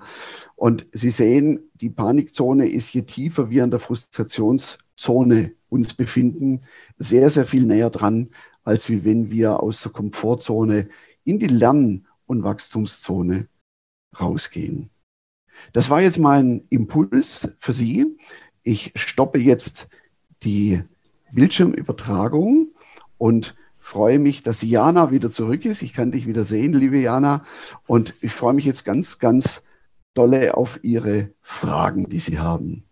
Und 0.56 0.86
Sie 0.92 1.10
sehen, 1.10 1.70
die 1.74 1.90
Panikzone 1.90 2.68
ist, 2.68 2.92
je 2.92 3.02
tiefer 3.02 3.50
wir 3.50 3.64
an 3.64 3.70
der 3.70 3.80
Frustrationszone 3.80 5.52
uns 5.68 5.94
befinden, 5.94 6.62
sehr, 6.98 7.30
sehr 7.30 7.46
viel 7.46 7.66
näher 7.66 7.90
dran, 7.90 8.30
als 8.62 8.88
wie 8.88 9.04
wenn 9.04 9.30
wir 9.30 9.62
aus 9.62 9.82
der 9.82 9.92
Komfortzone 9.92 10.88
in 11.24 11.38
die 11.38 11.46
Lern- 11.46 12.06
und 12.26 12.44
Wachstumszone 12.44 13.48
rausgehen. 14.18 14.90
Das 15.72 15.90
war 15.90 16.00
jetzt 16.00 16.18
mein 16.18 16.64
Impuls 16.70 17.48
für 17.58 17.72
Sie. 17.72 18.16
Ich 18.62 18.92
stoppe 18.94 19.38
jetzt 19.38 19.88
die 20.42 20.82
Bildschirmübertragung 21.32 22.72
und 23.18 23.54
freue 23.82 24.18
mich, 24.18 24.42
dass 24.42 24.62
Jana 24.62 25.10
wieder 25.10 25.30
zurück 25.30 25.64
ist. 25.66 25.82
Ich 25.82 25.92
kann 25.92 26.12
dich 26.12 26.26
wieder 26.26 26.44
sehen, 26.44 26.72
liebe 26.72 26.98
Jana. 26.98 27.44
Und 27.86 28.14
ich 28.22 28.32
freue 28.32 28.54
mich 28.54 28.64
jetzt 28.64 28.84
ganz, 28.84 29.18
ganz 29.18 29.62
dolle 30.14 30.56
auf 30.56 30.78
Ihre 30.82 31.30
Fragen, 31.42 32.08
die 32.08 32.20
Sie 32.20 32.38
haben. 32.38 32.84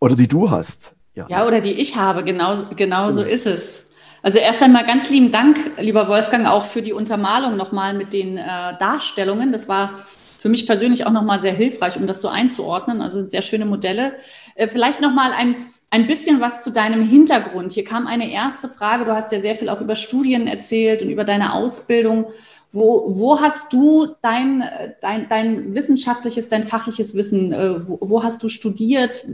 Oder 0.00 0.16
die 0.16 0.26
du 0.26 0.50
hast. 0.50 0.94
Ja, 1.14 1.26
ja 1.28 1.46
oder 1.46 1.60
die 1.60 1.72
ich 1.72 1.96
habe. 1.96 2.24
Genau, 2.24 2.64
genau 2.74 3.10
so 3.10 3.22
ist 3.22 3.46
es. 3.46 3.88
Also 4.22 4.38
erst 4.38 4.62
einmal 4.62 4.86
ganz 4.86 5.10
lieben 5.10 5.30
Dank, 5.30 5.58
lieber 5.78 6.08
Wolfgang, 6.08 6.46
auch 6.46 6.64
für 6.64 6.80
die 6.80 6.94
Untermalung 6.94 7.56
nochmal 7.56 7.92
mit 7.92 8.12
den 8.14 8.38
äh, 8.38 8.76
Darstellungen. 8.78 9.52
Das 9.52 9.68
war 9.68 9.98
für 10.40 10.48
mich 10.48 10.66
persönlich 10.66 11.06
auch 11.06 11.12
nochmal 11.12 11.38
sehr 11.40 11.52
hilfreich, 11.52 11.96
um 11.98 12.06
das 12.06 12.22
so 12.22 12.28
einzuordnen. 12.28 13.02
Also 13.02 13.26
sehr 13.28 13.42
schöne 13.42 13.66
Modelle. 13.66 14.14
Äh, 14.54 14.68
vielleicht 14.68 15.02
nochmal 15.02 15.32
ein 15.32 15.56
ein 15.90 16.06
bisschen 16.06 16.40
was 16.40 16.62
zu 16.62 16.70
deinem 16.70 17.02
Hintergrund. 17.02 17.72
Hier 17.72 17.84
kam 17.84 18.06
eine 18.06 18.30
erste 18.30 18.68
Frage. 18.68 19.04
Du 19.04 19.14
hast 19.14 19.32
ja 19.32 19.40
sehr 19.40 19.54
viel 19.54 19.68
auch 19.68 19.80
über 19.80 19.94
Studien 19.94 20.46
erzählt 20.46 21.02
und 21.02 21.10
über 21.10 21.24
deine 21.24 21.52
Ausbildung. 21.52 22.26
Wo, 22.72 23.04
wo 23.06 23.40
hast 23.40 23.72
du 23.72 24.16
dein, 24.20 24.64
dein, 25.00 25.28
dein 25.28 25.74
wissenschaftliches, 25.76 26.48
dein 26.48 26.64
fachliches 26.64 27.14
Wissen, 27.14 27.52
äh, 27.52 27.88
wo, 27.88 27.98
wo 28.00 28.22
hast 28.24 28.42
du 28.42 28.48
studiert? 28.48 29.24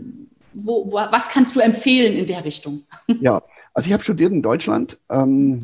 Wo, 0.52 0.92
was 0.92 1.28
kannst 1.30 1.56
du 1.56 1.60
empfehlen 1.60 2.14
in 2.16 2.26
der 2.26 2.44
Richtung? 2.44 2.82
Ja, 3.20 3.42
also 3.72 3.86
ich 3.86 3.92
habe 3.92 4.02
studiert 4.02 4.32
in 4.32 4.42
Deutschland 4.42 4.98
ähm, 5.08 5.60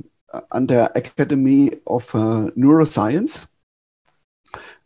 an 0.49 0.66
der 0.66 0.96
Academy 0.96 1.79
of 1.85 2.14
uh, 2.14 2.51
Neuroscience. 2.55 3.46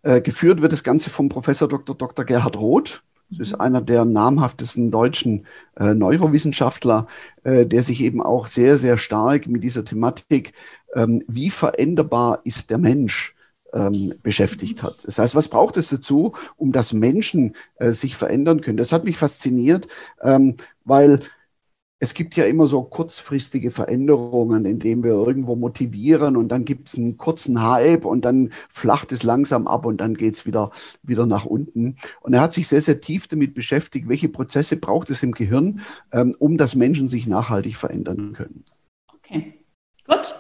Äh, 0.03 0.21
geführt 0.21 0.63
wird 0.63 0.73
das 0.73 0.83
Ganze 0.83 1.11
vom 1.11 1.29
Professor 1.29 1.69
Dr. 1.69 1.95
Dr. 1.95 2.25
Gerhard 2.25 2.57
Roth. 2.57 3.03
Das 3.31 3.49
ist 3.49 3.55
einer 3.55 3.81
der 3.81 4.05
namhaftesten 4.05 4.91
deutschen 4.91 5.47
äh, 5.77 5.95
Neurowissenschaftler, 5.95 7.07
äh, 7.45 7.65
der 7.65 7.83
sich 7.83 8.01
eben 8.01 8.23
auch 8.23 8.47
sehr, 8.47 8.77
sehr 8.77 8.99
stark 8.99 9.47
mit 9.47 9.63
dieser 9.63 9.85
Thematik, 9.85 10.53
ähm, 10.95 11.23
wie 11.29 11.51
veränderbar 11.51 12.41
ist 12.45 12.71
der 12.71 12.79
Mensch, 12.79 13.35
ähm, 13.73 14.15
beschäftigt 14.23 14.83
hat. 14.83 14.97
Das 15.05 15.19
heißt, 15.19 15.35
was 15.35 15.49
braucht 15.49 15.77
es 15.77 15.91
dazu, 15.91 16.33
um 16.57 16.73
dass 16.73 16.93
Menschen 16.93 17.55
äh, 17.77 17.93
sich 17.93 18.17
verändern 18.17 18.61
können? 18.61 18.79
Das 18.79 18.93
hat 18.93 19.05
mich 19.05 19.17
fasziniert, 19.17 19.87
ähm, 20.23 20.57
weil 20.85 21.21
es 22.03 22.15
gibt 22.15 22.35
ja 22.35 22.47
immer 22.47 22.67
so 22.67 22.83
kurzfristige 22.83 23.71
Veränderungen, 23.71 24.65
indem 24.65 25.05
wir 25.05 25.13
irgendwo 25.13 25.55
motivieren 25.55 26.37
und 26.37 26.49
dann 26.49 26.65
gibt 26.65 26.89
es 26.89 26.97
einen 26.97 27.19
kurzen 27.19 27.63
Hype 27.63 28.07
und 28.07 28.25
dann 28.25 28.53
flacht 28.71 29.13
es 29.13 29.23
langsam 29.23 29.69
ab 29.69 29.85
und 29.85 29.99
dann 29.99 30.15
geht 30.15 30.35
es 30.35 30.47
wieder, 30.47 30.71
wieder 31.03 31.27
nach 31.27 31.45
unten. 31.45 31.97
Und 32.23 32.33
er 32.33 32.41
hat 32.41 32.55
sich 32.55 32.69
sehr, 32.69 32.81
sehr 32.81 33.03
tief 33.03 33.29
damit 33.29 33.55
beschäftigt, 33.55 34.09
welche 34.09 34.31
Prozesse 34.31 34.79
braucht 34.79 35.11
es 35.11 35.23
im 35.23 35.33
Gehirn, 35.33 35.81
ähm, 36.11 36.33
um 36.39 36.57
dass 36.57 36.75
Menschen 36.75 37.07
sich 37.09 37.27
nachhaltig 37.27 37.77
verändern 37.77 38.33
können. 38.33 38.65
Okay, 39.15 39.53
gut. 40.07 40.35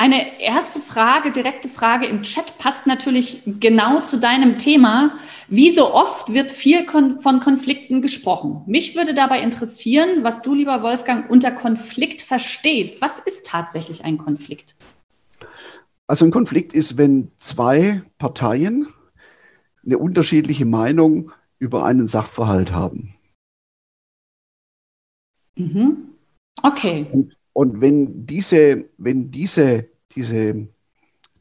Eine 0.00 0.40
erste 0.40 0.80
Frage, 0.80 1.30
direkte 1.30 1.68
Frage 1.68 2.06
im 2.06 2.22
Chat 2.22 2.56
passt 2.56 2.86
natürlich 2.86 3.42
genau 3.44 4.00
zu 4.00 4.18
deinem 4.18 4.56
Thema. 4.56 5.18
Wie 5.46 5.68
so 5.68 5.92
oft 5.92 6.32
wird 6.32 6.50
viel 6.50 6.88
von 6.88 7.40
Konflikten 7.40 8.00
gesprochen. 8.00 8.62
Mich 8.64 8.96
würde 8.96 9.12
dabei 9.12 9.42
interessieren, 9.42 10.24
was 10.24 10.40
du, 10.40 10.54
lieber 10.54 10.82
Wolfgang, 10.82 11.28
unter 11.28 11.50
Konflikt 11.50 12.22
verstehst. 12.22 13.02
Was 13.02 13.18
ist 13.18 13.44
tatsächlich 13.44 14.02
ein 14.02 14.16
Konflikt? 14.16 14.74
Also 16.06 16.24
ein 16.24 16.30
Konflikt 16.30 16.72
ist, 16.72 16.96
wenn 16.96 17.30
zwei 17.36 18.00
Parteien 18.16 18.88
eine 19.84 19.98
unterschiedliche 19.98 20.64
Meinung 20.64 21.30
über 21.58 21.84
einen 21.84 22.06
Sachverhalt 22.06 22.72
haben. 22.72 23.16
Mhm. 25.56 26.14
Okay. 26.62 27.06
Und, 27.12 27.36
und 27.52 27.82
wenn 27.82 28.24
diese, 28.24 28.88
wenn 28.96 29.30
diese 29.30 29.89
diese, 30.14 30.68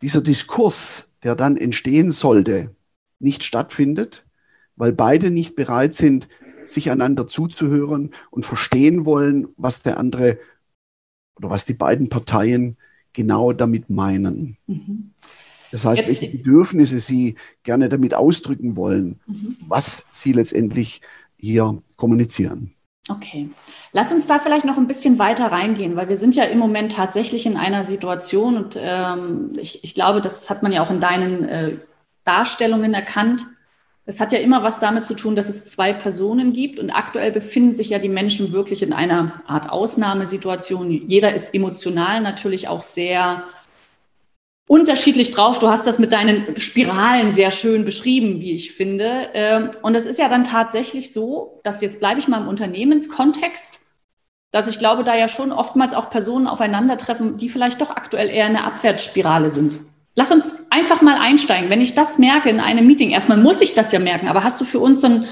dieser 0.02 0.22
Diskurs, 0.22 1.08
der 1.24 1.36
dann 1.36 1.58
entstehen 1.58 2.12
sollte, 2.12 2.76
nicht 3.20 3.44
stattfindet, 3.44 4.26
weil 4.76 4.94
beide 4.94 5.30
nicht 5.30 5.56
bereit 5.56 5.94
sind, 5.94 6.30
sich 6.66 6.92
einander 6.92 7.28
zuzuhören 7.28 8.12
und 8.30 8.46
verstehen 8.46 9.06
wollen, 9.06 9.48
was 9.58 9.82
der 9.82 9.98
andere 9.98 10.40
oder 11.36 11.50
was 11.50 11.66
die 11.66 11.74
beiden 11.74 12.10
Parteien 12.10 12.78
genau 13.14 13.54
damit 13.54 13.90
meinen. 13.90 14.58
Mhm. 14.68 15.12
Das 15.72 15.86
heißt, 15.86 16.08
Jetzt, 16.08 16.22
welche 16.22 16.38
Bedürfnisse 16.38 17.00
sie 17.00 17.36
gerne 17.64 17.90
damit 17.90 18.14
ausdrücken 18.14 18.76
wollen, 18.76 19.20
mhm. 19.28 19.58
was 19.68 20.04
sie 20.12 20.32
letztendlich 20.32 21.02
hier 21.38 21.82
kommunizieren. 21.96 22.74
Okay. 23.10 23.50
Lass 23.92 24.14
uns 24.14 24.28
da 24.28 24.38
vielleicht 24.38 24.66
noch 24.66 24.78
ein 24.78 24.86
bisschen 24.86 25.18
weiter 25.18 25.52
reingehen, 25.52 25.96
weil 25.96 26.10
wir 26.10 26.18
sind 26.18 26.36
ja 26.36 26.44
im 26.44 26.60
Moment 26.60 26.92
tatsächlich 26.92 27.48
in 27.48 27.58
einer 27.58 27.84
Situation 27.84 28.56
und 28.56 28.78
ähm, 28.80 29.54
ich, 29.58 29.84
ich, 29.84 29.96
glaube, 29.96 30.22
das 30.22 30.50
hat 30.50 30.62
man 30.62 30.72
ja 30.72 30.84
auch 30.84 30.92
in 30.92 31.00
deinen 31.00 31.44
äh, 31.46 31.78
Darstellungen 32.24 32.94
erkannt. 32.94 33.46
Es 34.06 34.20
hat 34.20 34.32
ja 34.32 34.40
immer 34.40 34.64
was 34.64 34.80
damit 34.80 35.08
zu 35.08 35.16
tun, 35.16 35.36
dass 35.36 35.50
es 35.50 35.66
zwei 35.66 35.92
Personen 35.92 36.54
gibt 36.54 36.80
und 36.80 36.92
aktuell 36.92 37.32
befinden 37.32 37.74
sich 37.74 37.90
ja 37.90 37.98
die 37.98 38.10
Menschen 38.10 38.54
wirklich 38.54 38.84
in 38.84 38.94
einer 38.94 39.42
Art 39.48 39.72
Ausnahmesituation. 39.72 40.92
Jeder 40.92 41.34
ist 41.34 41.54
emotional 41.56 42.22
natürlich 42.22 42.68
auch 42.68 42.84
sehr 42.84 43.44
unterschiedlich 44.70 45.32
drauf. 45.32 45.58
Du 45.58 45.68
hast 45.68 45.88
das 45.88 45.98
mit 45.98 46.12
deinen 46.12 46.60
Spiralen 46.60 47.32
sehr 47.32 47.50
schön 47.50 47.86
beschrieben, 47.86 48.40
wie 48.40 48.52
ich 48.52 48.72
finde. 48.72 49.30
Ähm, 49.34 49.72
und 49.82 49.96
es 49.96 50.06
ist 50.06 50.20
ja 50.20 50.30
dann 50.30 50.44
tatsächlich 50.44 51.12
so, 51.12 51.60
dass 51.64 51.82
jetzt 51.82 52.00
bleibe 52.00 52.20
ich 52.20 52.28
mal 52.28 52.40
im 52.40 52.48
Unternehmenskontext, 52.48 53.80
dass 54.52 54.68
ich 54.68 54.78
glaube, 54.78 55.04
da 55.04 55.18
ja 55.18 55.28
schon 55.28 55.52
oftmals 55.52 55.96
auch 55.96 56.12
Personen 56.12 56.46
aufeinandertreffen, 56.46 57.38
die 57.38 57.50
vielleicht 57.50 57.82
doch 57.82 57.90
aktuell 57.90 58.30
eher 58.30 58.46
in 58.46 58.54
der 58.54 58.66
Abwärtsspirale 58.66 59.50
sind. 59.50 59.80
Lass 60.14 60.32
uns 60.32 60.68
einfach 60.70 61.02
mal 61.02 61.18
einsteigen. 61.18 61.72
Wenn 61.72 61.82
ich 61.82 61.96
das 61.96 62.20
merke 62.20 62.50
in 62.50 62.60
einem 62.60 62.86
Meeting, 62.86 63.10
erstmal 63.10 63.40
muss 63.40 63.62
ich 63.62 63.74
das 63.74 63.92
ja 63.92 63.98
merken, 63.98 64.28
aber 64.28 64.44
hast 64.44 64.62
du 64.62 64.66
für 64.66 64.80
uns 64.80 65.02
so 65.02 65.08
ein, 65.08 65.26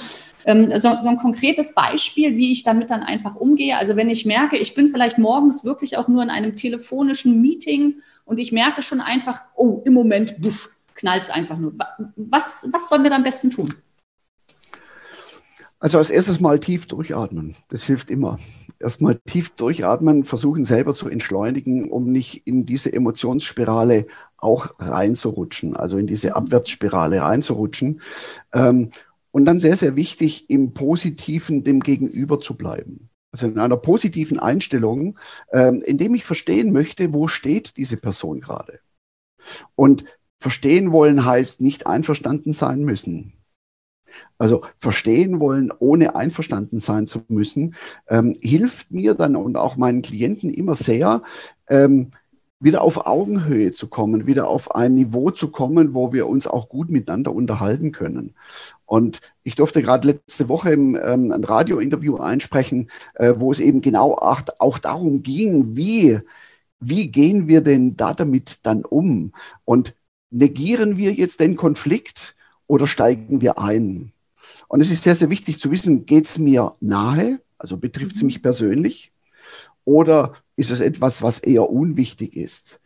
so, 0.48 0.96
so 1.02 1.10
ein 1.10 1.18
konkretes 1.18 1.74
Beispiel, 1.74 2.38
wie 2.38 2.54
ich 2.54 2.64
damit 2.64 2.90
dann 2.90 3.04
einfach 3.04 3.36
umgehe? 3.36 3.78
Also 3.78 3.98
wenn 3.98 4.10
ich 4.10 4.26
merke, 4.26 4.58
ich 4.58 4.74
bin 4.74 4.88
vielleicht 4.88 5.18
morgens 5.18 5.66
wirklich 5.66 5.98
auch 5.98 6.08
nur 6.08 6.24
in 6.24 6.30
einem 6.30 6.56
telefonischen 6.56 7.42
Meeting 7.42 7.96
und 8.24 8.40
ich 8.40 8.54
merke 8.54 8.82
schon 8.82 9.02
einfach, 9.02 9.42
oh, 9.56 9.82
im 9.84 9.94
Moment 9.94 10.36
knallt 10.96 11.24
es 11.24 11.30
einfach 11.30 11.58
nur. 11.58 11.74
Was, 12.16 12.68
was 12.72 12.88
sollen 12.88 13.04
wir 13.04 13.10
dann 13.10 13.20
am 13.20 13.24
besten 13.24 13.50
tun? 13.50 13.74
Also 15.80 15.98
als 15.98 16.10
erstes 16.10 16.40
mal 16.40 16.60
tief 16.60 16.88
durchatmen. 16.88 17.56
Das 17.70 17.84
hilft 17.84 18.10
immer. 18.10 18.40
Erstmal 18.80 19.20
tief 19.26 19.50
durchatmen, 19.50 20.24
versuchen 20.24 20.64
selber 20.64 20.94
zu 20.94 21.10
entschleunigen, 21.10 21.90
um 21.90 22.12
nicht 22.12 22.48
in 22.48 22.66
diese 22.66 22.94
Emotionsspirale 22.94 24.06
auch 24.38 24.76
reinzurutschen, 24.80 25.76
also 25.76 25.98
in 25.98 26.08
diese 26.08 26.36
Abwärtsspirale 26.36 27.22
reinzurutschen. 27.22 28.02
Ähm, 28.54 28.92
und 29.32 29.46
dann 29.46 29.60
sehr, 29.60 29.78
sehr 29.78 29.96
wichtig, 29.96 30.50
im 30.50 30.74
Positiven 30.74 31.64
dem 31.64 31.80
Gegenüber 31.82 32.40
zu 32.40 32.56
bleiben 32.56 33.10
also 33.32 33.48
in 33.48 33.60
einer 33.60 33.78
positiven 33.78 34.40
Einstellung, 34.40 35.18
ähm, 35.52 35.82
indem 35.86 36.16
ich 36.16 36.26
verstehen 36.26 36.72
möchte, 36.72 37.14
wo 37.14 37.28
steht 37.28 37.78
diese 37.78 37.98
Person 37.98 38.40
gerade. 38.40 38.80
Und 39.76 40.06
verstehen 40.40 40.92
wollen 40.92 41.26
heißt 41.26 41.62
nicht 41.62 41.88
einverstanden 41.88 42.54
sein 42.54 42.80
müssen. 42.80 43.34
Also 44.38 44.64
verstehen 44.80 45.40
wollen, 45.40 45.72
ohne 45.78 46.16
einverstanden 46.16 46.80
sein 46.80 47.06
zu 47.06 47.24
müssen, 47.28 47.76
ähm, 48.08 48.36
hilft 48.42 48.92
mir 48.92 49.14
dann 49.14 49.36
und 49.36 49.58
auch 49.58 49.78
meinen 49.78 50.02
Klienten 50.02 50.50
immer 50.50 50.74
sehr, 50.74 51.22
ähm, 51.70 52.12
wieder 52.60 52.82
auf 52.82 53.06
Augenhöhe 53.06 53.72
zu 53.72 53.88
kommen, 53.88 54.26
wieder 54.26 54.48
auf 54.48 54.74
ein 54.74 54.96
Niveau 54.96 55.30
zu 55.30 55.50
kommen, 55.50 55.94
wo 55.94 56.12
wir 56.12 56.28
uns 56.28 56.48
auch 56.48 56.70
gut 56.70 56.90
miteinander 56.90 57.34
unterhalten 57.34 57.92
können. 57.92 58.34
Und 58.86 59.22
ich 59.44 59.56
durfte 59.56 59.82
gerade 59.82 60.08
letzte 60.08 60.50
Woche 60.50 60.72
im, 60.72 60.96
ähm, 60.96 61.32
ein 61.32 61.44
Radiointerview 61.44 62.18
einsprechen, 62.18 62.90
äh, 63.16 63.36
wo 63.38 63.52
es 63.52 63.60
eben 63.60 63.82
genau 63.82 64.14
auch, 64.14 64.42
auch 64.60 64.80
darum 64.80 65.22
ging, 65.22 65.76
wie, 65.76 66.20
wie 66.80 67.10
gehen 67.10 67.48
wir 67.48 67.62
denn 67.62 67.96
da 67.96 68.14
damit 68.14 68.66
dann 68.66 68.84
um? 68.86 69.34
Und 69.66 69.94
negieren 70.32 70.98
wir 70.98 71.14
jetzt 71.14 71.40
den 71.40 71.58
Konflikt 71.58 72.36
oder 72.66 72.88
steigen 72.88 73.42
wir 73.42 73.60
ein? 73.60 74.14
Und 74.68 74.82
es 74.82 74.92
ist 74.92 75.04
sehr, 75.04 75.16
sehr 75.16 75.30
wichtig 75.30 75.60
zu 75.60 75.70
wissen, 75.72 76.06
geht 76.06 76.26
es 76.26 76.38
mir 76.38 76.74
nahe, 76.80 77.40
also 77.58 77.78
betrifft 77.78 78.16
es 78.16 78.22
mhm. 78.22 78.28
mich 78.28 78.42
persönlich, 78.42 79.12
oder 79.86 80.34
ist 80.58 80.72
es 80.72 80.82
etwas, 80.82 81.22
was 81.22 81.40
eher 81.40 81.70
unwichtig 81.70 82.36
ist? 82.36 82.82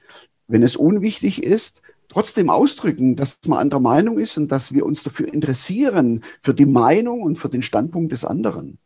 Wenn 0.48 0.62
es 0.62 0.76
unwichtig 0.76 1.42
ist, 1.44 1.82
trotzdem 2.10 2.50
ausdrücken, 2.50 3.16
dass 3.16 3.40
man 3.48 3.60
anderer 3.60 3.80
Meinung 3.80 4.20
ist 4.20 4.38
und 4.38 4.52
dass 4.52 4.74
wir 4.74 4.86
uns 4.86 5.02
dafür 5.02 5.34
interessieren, 5.34 6.24
für 6.44 6.54
die 6.54 6.66
Meinung 6.66 7.22
und 7.22 7.38
für 7.38 7.50
den 7.50 7.62
Standpunkt 7.62 8.12
des 8.12 8.26
anderen. 8.26 8.78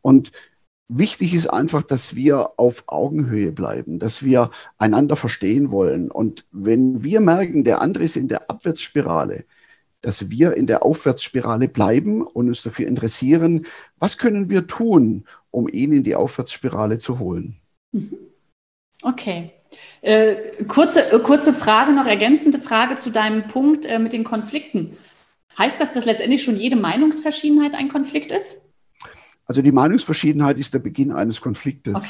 Und 0.00 0.32
wichtig 0.88 1.34
ist 1.34 1.46
einfach, 1.46 1.82
dass 1.82 2.14
wir 2.14 2.58
auf 2.58 2.84
Augenhöhe 2.86 3.52
bleiben, 3.52 3.98
dass 3.98 4.22
wir 4.22 4.50
einander 4.78 5.16
verstehen 5.16 5.70
wollen. 5.70 6.10
Und 6.10 6.46
wenn 6.50 7.04
wir 7.04 7.20
merken, 7.20 7.64
der 7.64 7.82
andere 7.82 8.04
ist 8.04 8.16
in 8.16 8.28
der 8.28 8.50
Abwärtsspirale, 8.50 9.44
dass 10.00 10.30
wir 10.30 10.56
in 10.56 10.66
der 10.66 10.82
Aufwärtsspirale 10.82 11.68
bleiben 11.68 12.22
und 12.22 12.48
uns 12.48 12.62
dafür 12.62 12.86
interessieren, 12.86 13.66
was 13.98 14.16
können 14.16 14.48
wir 14.48 14.66
tun, 14.66 15.26
um 15.50 15.68
ihn 15.68 15.92
in 15.92 16.02
die 16.02 16.16
Aufwärtsspirale 16.16 16.98
zu 16.98 17.18
holen. 17.18 17.60
Mhm. 17.94 18.18
Okay. 19.02 19.52
Äh, 20.02 20.64
kurze, 20.64 21.12
äh, 21.12 21.18
kurze 21.20 21.52
Frage, 21.52 21.92
noch 21.92 22.06
ergänzende 22.06 22.58
Frage 22.58 22.96
zu 22.96 23.10
deinem 23.10 23.48
Punkt 23.48 23.86
äh, 23.86 23.98
mit 23.98 24.12
den 24.12 24.24
Konflikten. 24.24 24.96
Heißt 25.58 25.80
das, 25.80 25.92
dass 25.92 26.04
letztendlich 26.04 26.42
schon 26.42 26.56
jede 26.56 26.76
Meinungsverschiedenheit 26.76 27.74
ein 27.74 27.88
Konflikt 27.88 28.32
ist? 28.32 28.60
Also 29.46 29.62
die 29.62 29.72
Meinungsverschiedenheit 29.72 30.58
ist 30.58 30.74
der 30.74 30.80
Beginn 30.80 31.12
eines 31.12 31.40
Konfliktes. 31.40 32.02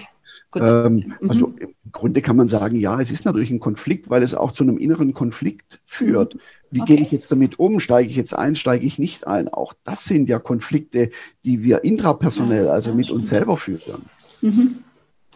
Okay. 0.51 0.67
Ähm, 0.67 1.15
mhm. 1.21 1.29
Also 1.29 1.55
im 1.59 1.75
Grunde 1.93 2.23
kann 2.23 2.37
man 2.37 2.49
sagen, 2.49 2.77
ja, 2.77 3.01
es 3.01 3.11
ist 3.11 3.25
natürlich 3.25 3.51
ein 3.51 3.61
Konflikt, 3.61 4.09
weil 4.09 4.23
es 4.23 4.35
auch 4.35 4.53
zu 4.53 4.65
einem 4.65 4.79
inneren 4.79 5.13
Konflikt 5.13 5.81
führt. 5.85 6.35
Mhm. 6.35 6.41
Wie 6.71 6.81
okay. 6.81 6.97
gehe 6.97 7.05
ich 7.05 7.13
jetzt 7.13 7.31
damit 7.31 7.59
um? 7.59 7.81
Steige 7.81 8.09
ich 8.09 8.17
jetzt 8.17 8.35
ein, 8.35 8.57
steige 8.57 8.87
ich 8.87 8.99
nicht 8.99 9.27
ein? 9.27 9.49
Auch 9.49 9.75
das 9.85 10.05
sind 10.05 10.29
ja 10.29 10.39
Konflikte, 10.39 11.11
die 11.45 11.63
wir 11.63 11.85
intrapersonell, 11.85 12.69
also 12.69 12.95
mit 12.95 13.11
uns 13.11 13.29
selber 13.29 13.57
führen. 13.57 14.07
Mhm. 14.41 14.79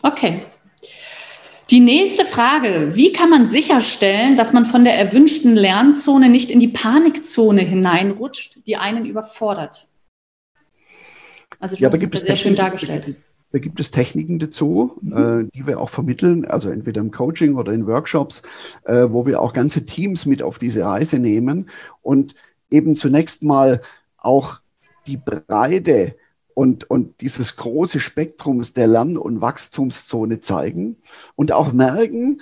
Okay. 0.03 0.41
Die 1.71 1.81
nächste 1.81 2.25
Frage, 2.25 2.93
wie 2.95 3.13
kann 3.13 3.29
man 3.29 3.47
sicherstellen, 3.47 4.37
dass 4.37 4.55
man 4.55 4.65
von 4.65 4.85
der 4.85 4.99
erwünschten 4.99 5.55
Lernzone 5.55 6.31
nicht 6.31 6.51
in 6.51 6.61
die 6.61 6.69
Panikzone 6.69 7.61
hineinrutscht, 7.61 8.67
die 8.67 8.77
einen 8.77 9.05
überfordert? 9.05 9.87
Also 11.61 11.77
ja, 11.77 11.91
da 11.91 11.99
gibt 11.99 12.15
es 12.15 12.23
sehr 12.23 12.37
schön 12.37 12.55
dargestellt. 12.55 13.17
Da 13.51 13.59
gibt 13.59 13.81
es 13.81 13.91
Techniken 13.91 14.39
dazu, 14.39 14.99
mhm. 15.01 15.49
äh, 15.49 15.51
die 15.55 15.67
wir 15.67 15.81
auch 15.81 15.91
vermitteln, 15.91 16.45
also 16.47 16.71
entweder 16.71 17.01
im 17.01 17.11
Coaching 17.11 17.57
oder 17.57 17.73
in 17.73 17.87
Workshops, 17.87 18.43
äh, 18.85 19.07
wo 19.09 19.27
wir 19.27 19.41
auch 19.41 19.53
ganze 19.53 19.85
Teams 19.85 20.27
mit 20.27 20.43
auf 20.43 20.59
diese 20.59 20.85
Reise 20.85 21.19
nehmen 21.19 21.69
und 22.03 22.35
eben 22.71 22.97
zunächst 22.97 23.43
mal 23.43 23.81
auch 24.17 24.61
die 25.07 25.17
Breite 25.17 26.15
und, 26.59 26.91
und 26.91 27.21
dieses 27.21 27.55
große 27.55 28.01
Spektrums 28.01 28.73
der 28.73 28.89
Lern- 28.89 29.17
und 29.17 29.41
Wachstumszone 29.41 30.41
zeigen 30.41 30.97
und 31.37 31.53
auch 31.53 31.73
merken, 31.73 32.41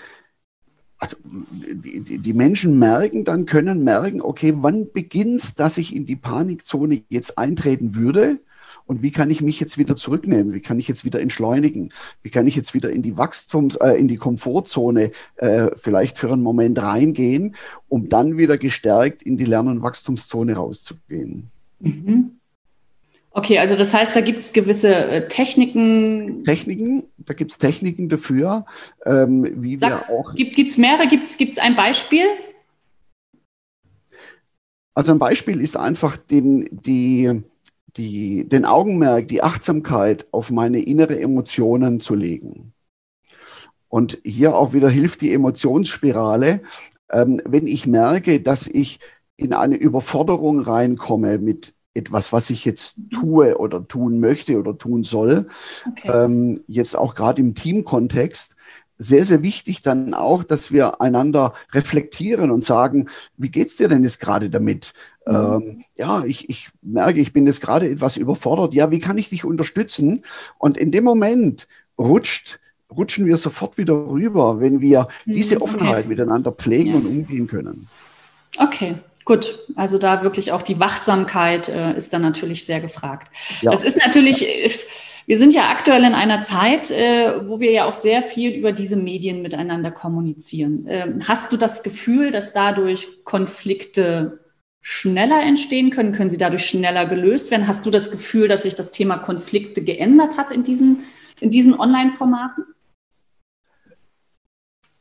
also 0.97 1.19
die, 1.23 2.19
die, 2.19 2.33
Menschen 2.33 2.79
merken 2.79 3.25
dann, 3.25 3.45
können 3.45 3.85
merken, 3.85 4.23
okay, 4.23 4.55
wann 4.57 4.91
beginnt 4.91 5.43
es, 5.43 5.55
dass 5.55 5.77
ich 5.77 5.95
in 5.95 6.07
die 6.07 6.17
Panikzone 6.17 7.03
jetzt 7.11 7.37
eintreten 7.37 7.95
würde 7.95 8.41
und 8.87 9.03
wie 9.03 9.11
kann 9.11 9.29
ich 9.29 9.43
mich 9.43 9.61
jetzt 9.61 9.77
wieder 9.77 9.97
zurücknehmen? 9.97 10.55
Wie 10.55 10.63
kann 10.63 10.79
ich 10.79 10.89
jetzt 10.89 11.05
wieder 11.05 11.21
entschleunigen? 11.21 11.91
Wie 12.23 12.31
kann 12.31 12.47
ich 12.47 12.57
jetzt 12.57 12.73
wieder 12.73 12.89
in 12.89 13.03
die 13.03 13.19
Wachstums-, 13.19 13.77
äh, 13.77 14.01
in 14.01 14.09
die 14.09 14.17
Komfortzone 14.17 15.11
äh, 15.35 15.73
vielleicht 15.77 16.17
für 16.17 16.33
einen 16.33 16.43
Moment 16.43 16.81
reingehen, 16.81 17.55
um 17.89 18.09
dann 18.09 18.39
wieder 18.39 18.57
gestärkt 18.57 19.23
in 19.23 19.37
die 19.37 19.45
Lern- 19.45 19.69
und 19.69 19.83
Wachstumszone 19.83 20.55
rauszugehen? 20.55 21.51
Mhm. 21.81 22.39
Okay, 23.37 23.59
also 23.59 23.77
das 23.77 23.92
heißt, 23.92 24.16
da 24.16 24.22
gibt 24.22 24.38
es 24.38 24.55
gewisse 24.55 24.94
äh, 24.94 25.29
Techniken. 25.29 26.42
Techniken, 26.44 27.03
da 27.18 27.35
gibt 27.35 27.53
es 27.53 27.59
Techniken 27.59 28.09
dafür, 28.09 28.64
ähm, 29.05 29.62
wie 29.62 29.77
Sag, 29.77 30.09
wir 30.09 30.14
auch. 30.18 30.35
Gibt 30.35 30.59
es 30.59 30.79
mehrere? 30.79 31.07
Gibt 31.07 31.27
es 31.27 31.59
ein 31.59 31.77
Beispiel? 31.77 32.25
Also 34.94 35.12
ein 35.12 35.18
Beispiel 35.18 35.61
ist 35.61 35.77
einfach 35.77 36.16
den, 36.16 36.66
die, 36.70 37.42
die, 37.99 38.49
den 38.49 38.64
Augenmerk, 38.64 39.29
die 39.29 39.42
Achtsamkeit 39.42 40.25
auf 40.33 40.51
meine 40.51 40.81
innere 40.81 41.20
Emotionen 41.20 42.01
zu 42.01 42.14
legen. 42.14 42.72
Und 43.88 44.16
hier 44.25 44.57
auch 44.57 44.72
wieder 44.72 44.88
hilft 44.88 45.20
die 45.20 45.35
Emotionsspirale. 45.35 46.62
Ähm, 47.11 47.42
wenn 47.44 47.66
ich 47.66 47.87
merke, 47.87 48.40
dass 48.40 48.66
ich 48.66 48.99
in 49.37 49.53
eine 49.53 49.77
Überforderung 49.77 50.61
reinkomme 50.61 51.37
mit 51.37 51.76
etwas, 51.97 52.33
was 52.33 52.51
ich 52.51 52.65
jetzt 52.65 52.95
tue 53.13 53.57
oder 53.59 53.87
tun 53.87 54.21
möchte 54.21 54.59
oder 54.59 54.77
tun 54.77 55.03
soll, 55.03 55.49
okay. 55.91 56.11
ähm, 56.13 56.61
jetzt 56.67 56.97
auch 56.97 57.15
gerade 57.15 57.41
im 57.41 57.55
Teamkontext, 57.55 58.57
sehr, 58.99 59.25
sehr 59.25 59.43
wichtig 59.43 59.83
dann 59.83 60.15
auch, 60.15 60.43
dass 60.43 60.73
wir 60.73 61.01
einander 61.01 61.53
reflektieren 61.73 62.51
und 62.51 62.65
sagen, 62.65 63.09
wie 63.37 63.51
geht's 63.51 63.77
dir 63.77 63.89
denn 63.89 64.05
jetzt 64.05 64.21
gerade 64.21 64.49
damit? 64.49 64.93
Mhm. 65.27 65.35
Ähm, 65.35 65.85
ja, 65.97 66.25
ich, 66.25 66.49
ich 66.49 66.71
merke, 66.83 67.21
ich 67.21 67.33
bin 67.33 67.47
jetzt 67.47 67.61
gerade 67.61 67.89
etwas 67.91 68.17
überfordert. 68.17 68.75
Ja, 68.75 68.91
wie 68.91 68.99
kann 68.99 69.19
ich 69.19 69.29
dich 69.29 69.45
unterstützen? 69.45 70.23
Und 70.59 70.79
in 70.79 70.93
dem 70.93 71.05
Moment 71.05 71.69
rutscht, 71.99 72.59
rutschen 72.91 73.27
wir 73.27 73.37
sofort 73.37 73.79
wieder 73.79 73.95
rüber, 73.95 74.61
wenn 74.61 74.81
wir 74.81 75.09
mhm, 75.25 75.33
diese 75.35 75.61
Offenheit 75.61 76.01
okay. 76.01 76.09
miteinander 76.09 76.53
pflegen 76.53 76.95
und 76.95 77.07
umgehen 77.07 77.47
können. 77.47 77.89
Okay, 78.59 78.95
Gut, 79.27 79.59
also 79.75 79.99
da 79.99 80.23
wirklich 80.23 80.53
auch 80.53 80.62
die 80.62 80.79
Wachsamkeit 80.79 81.69
äh, 81.69 81.97
ist 81.97 82.12
dann 82.12 82.23
natürlich 82.23 82.65
sehr 82.65 82.81
gefragt. 82.81 83.29
Ja. 83.61 83.73
Das 83.73 83.83
ist 83.83 83.97
natürlich, 83.97 84.47
wir 85.27 85.37
sind 85.37 85.53
ja 85.53 85.69
aktuell 85.69 86.05
in 86.05 86.15
einer 86.15 86.43
Zeit, 86.43 86.93
äh, 86.93 87.45
wo 87.45 87.59
wir 87.59 87.73
ja 87.73 87.87
auch 87.87 87.93
sehr 87.93 88.23
viel 88.23 88.53
über 88.53 88.71
diese 88.71 88.97
Medien 88.97 89.43
miteinander 89.43 89.91
kommunizieren. 89.91 90.87
Ähm, 90.89 91.19
hast 91.27 91.51
du 91.51 91.57
das 91.57 91.83
Gefühl, 91.83 92.31
dass 92.31 92.53
dadurch 92.53 93.09
Konflikte 93.25 94.45
schneller 94.81 95.43
entstehen 95.43 95.91
können? 95.91 96.12
Können 96.12 96.31
sie 96.31 96.39
dadurch 96.39 96.65
schneller 96.65 97.05
gelöst 97.05 97.51
werden? 97.51 97.67
Hast 97.67 97.85
du 97.85 97.91
das 97.91 98.12
Gefühl, 98.12 98.47
dass 98.47 98.62
sich 98.62 98.77
das 98.77 98.93
Thema 98.93 99.19
Konflikte 99.19 99.83
geändert 99.83 100.37
hat 100.37 100.53
in 100.53 100.62
diesen, 100.62 101.03
in 101.41 101.51
diesen 101.51 101.75
Online-Formaten? 101.75 102.65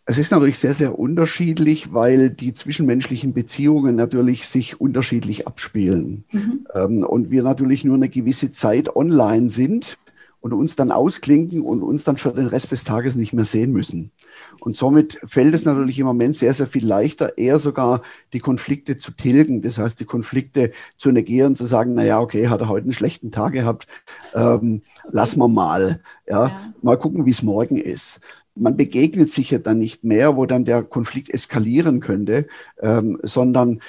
Es 0.07 0.19
ist 0.19 0.31
natürlich 0.31 0.59
sehr, 0.59 0.75
sehr 0.75 0.99
unterschiedlich, 0.99 1.93
weil 1.93 2.29
die 2.29 2.53
zwischenmenschlichen 2.53 3.33
Beziehungen 3.33 3.95
natürlich 3.95 4.47
sich 4.47 4.79
unterschiedlich 4.79 5.47
abspielen. 5.47 6.25
Mhm. 6.31 6.67
Ähm, 6.75 7.03
und 7.03 7.31
wir 7.31 7.41
natürlich 7.41 7.83
nur 7.83 7.95
eine 7.95 8.09
gewisse 8.09 8.51
Zeit 8.51 8.95
online 8.95 9.49
sind 9.49 9.97
und 10.45 10.53
uns 10.53 10.75
dann 10.75 10.91
ausklinken 10.91 11.62
und 11.62 11.81
uns 11.81 12.03
dann 12.03 12.17
für 12.17 12.31
den 12.31 12.45
Rest 12.45 12.71
des 12.71 12.84
Tages 12.84 13.15
nicht 13.15 13.34
mehr 13.34 13.45
sehen 13.45 13.71
müssen. 13.71 14.12
Und 14.60 14.77
somit 14.77 15.19
fällt 15.25 15.55
es 15.55 15.65
natürlich 15.65 15.97
im 15.97 16.05
Moment 16.05 16.36
sehr, 16.36 16.53
sehr 16.53 16.67
viel 16.67 16.86
leichter, 16.86 17.39
eher 17.39 17.58
sogar 17.58 18.03
die 18.31 18.38
Konflikte 18.38 18.95
zu 18.95 19.12
tilgen. 19.12 19.63
Das 19.63 19.79
heißt, 19.79 19.99
die 19.99 20.05
Konflikte 20.05 20.71
zu 20.97 21.12
negieren, 21.12 21.55
zu 21.55 21.65
sagen, 21.65 21.95
na 21.95 22.03
ja, 22.03 22.19
okay, 22.19 22.47
hat 22.47 22.62
er 22.62 22.69
heute 22.69 22.84
einen 22.84 22.93
schlechten 22.93 23.31
Tag 23.31 23.53
gehabt, 23.53 23.88
ähm, 24.36 24.84
lassen 25.10 25.39
wir 25.39 25.47
mal. 25.47 26.01
Ja, 26.27 26.47
ja. 26.47 26.73
Mal 26.84 26.99
gucken, 26.99 27.25
wie 27.25 27.31
es 27.31 27.41
morgen 27.41 27.77
ist 27.77 28.19
man 28.58 28.77
begegnet 28.77 29.29
sich 29.29 29.51
ja 29.51 29.58
dann 29.58 29.79
nicht 29.79 30.05
mehr, 30.05 30.38
wo 30.38 30.45
dann 30.45 30.63
der 30.63 30.81
Konflikt 30.81 31.29
eskalieren 31.29 31.99
könnte, 31.99 32.47
ähm, 32.79 33.19
sondern 33.21 33.81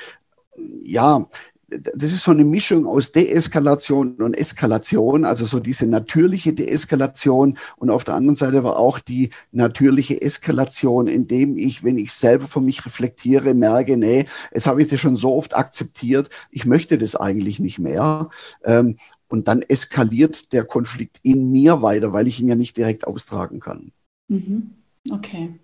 ja, 0.83 1.29
das 1.69 2.13
ist 2.13 2.23
so 2.23 2.31
eine 2.31 2.45
Mischung 2.45 2.87
aus 2.87 3.11
Deeskalation 3.11 4.15
und 4.23 4.35
Eskalation, 4.35 5.25
also 5.25 5.45
so 5.45 5.59
diese 5.59 5.87
natürliche 5.87 6.53
Deeskalation 6.53 7.59
und 7.77 7.91
auf 7.91 8.05
der 8.05 8.15
anderen 8.15 8.37
Seite 8.37 8.59
aber 8.59 8.79
auch 8.79 9.01
die 9.01 9.31
natürliche 9.51 10.23
Eskalation, 10.23 11.09
indem 11.09 11.57
ich, 11.57 11.83
wenn 11.83 11.99
ich 11.99 12.13
selber 12.13 12.47
von 12.47 12.65
mich 12.65 12.87
reflektiere, 12.87 13.53
merke, 13.53 13.97
nee, 13.97 14.27
jetzt 14.55 14.69
habe 14.69 14.83
ich 14.83 14.89
das 14.89 15.01
schon 15.01 15.17
so 15.17 15.35
oft 15.35 15.57
akzeptiert, 15.57 16.31
ich 16.51 16.67
möchte 16.67 16.99
das 16.99 17.17
eigentlich 17.17 17.59
nicht 17.59 17.79
mehr. 17.79 18.31
Ähm, 18.65 18.97
und 19.29 19.49
dann 19.49 19.63
eskaliert 19.63 20.53
der 20.53 20.65
Konflikt 20.65 21.19
in 21.25 21.51
mir 21.51 21.83
weiter, 21.83 22.13
weil 22.13 22.29
ich 22.29 22.41
ihn 22.41 22.49
ja 22.49 22.55
nicht 22.55 22.77
direkt 22.77 23.09
austragen 23.09 23.59
kann. 23.59 23.91
Mhm. 24.29 24.71
Okay. 25.11 25.59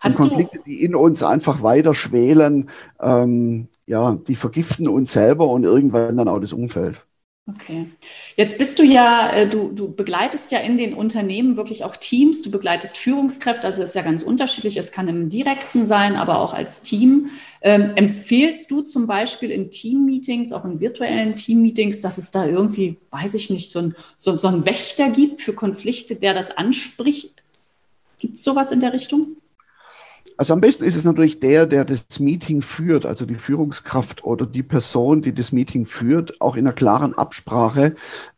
Hast 0.00 0.20
und 0.20 0.28
Konflikte, 0.28 0.60
die 0.64 0.84
in 0.84 0.94
uns 0.94 1.24
einfach 1.24 1.62
weiter 1.62 1.94
schwelen, 1.94 2.70
ähm, 3.00 3.68
ja, 3.88 4.18
die 4.26 4.36
vergiften 4.36 4.86
uns 4.88 5.12
selber 5.12 5.48
und 5.48 5.64
irgendwann 5.64 6.16
dann 6.16 6.28
auch 6.28 6.38
das 6.38 6.52
Umfeld. 6.52 7.02
Okay. 7.48 7.86
Jetzt 8.36 8.58
bist 8.58 8.78
du 8.78 8.82
ja, 8.82 9.32
äh, 9.32 9.48
du, 9.48 9.70
du 9.72 9.90
begleitest 9.90 10.52
ja 10.52 10.58
in 10.58 10.76
den 10.76 10.92
Unternehmen 10.92 11.56
wirklich 11.56 11.82
auch 11.82 11.96
Teams, 11.96 12.42
du 12.42 12.50
begleitest 12.50 12.98
Führungskräfte, 12.98 13.66
also 13.66 13.82
es 13.82 13.90
ist 13.90 13.94
ja 13.94 14.02
ganz 14.02 14.22
unterschiedlich, 14.22 14.76
es 14.76 14.92
kann 14.92 15.08
im 15.08 15.30
direkten 15.30 15.86
sein, 15.86 16.16
aber 16.16 16.40
auch 16.40 16.52
als 16.52 16.82
Team. 16.82 17.30
Ähm, 17.62 17.92
empfehlst 17.94 18.70
du 18.70 18.82
zum 18.82 19.06
Beispiel 19.06 19.50
in 19.50 19.70
Teammeetings, 19.70 20.52
auch 20.52 20.66
in 20.66 20.80
virtuellen 20.80 21.36
Teammeetings, 21.36 22.02
dass 22.02 22.18
es 22.18 22.30
da 22.30 22.46
irgendwie, 22.46 22.98
weiß 23.12 23.32
ich 23.32 23.48
nicht, 23.48 23.70
so 23.70 23.78
ein, 23.78 23.96
so, 24.18 24.34
so 24.34 24.48
ein 24.48 24.66
Wächter 24.66 25.08
gibt 25.08 25.40
für 25.40 25.54
Konflikte, 25.54 26.16
der 26.16 26.34
das 26.34 26.54
anspricht? 26.54 27.32
Gibt 28.18 28.36
es 28.36 28.44
sowas 28.44 28.70
in 28.72 28.80
der 28.80 28.92
Richtung? 28.92 29.38
Also 30.36 30.52
am 30.52 30.60
besten 30.60 30.84
ist 30.84 30.96
es 30.96 31.04
natürlich 31.04 31.40
der, 31.40 31.66
der 31.66 31.84
das 31.84 32.20
Meeting 32.20 32.62
führt, 32.62 33.06
also 33.06 33.26
die 33.26 33.34
Führungskraft 33.34 34.24
oder 34.24 34.46
die 34.46 34.62
Person, 34.62 35.22
die 35.22 35.32
das 35.32 35.52
Meeting 35.52 35.86
führt, 35.86 36.40
auch 36.40 36.56
in 36.56 36.66
einer 36.66 36.74
klaren 36.74 37.14
Absprache 37.14 37.94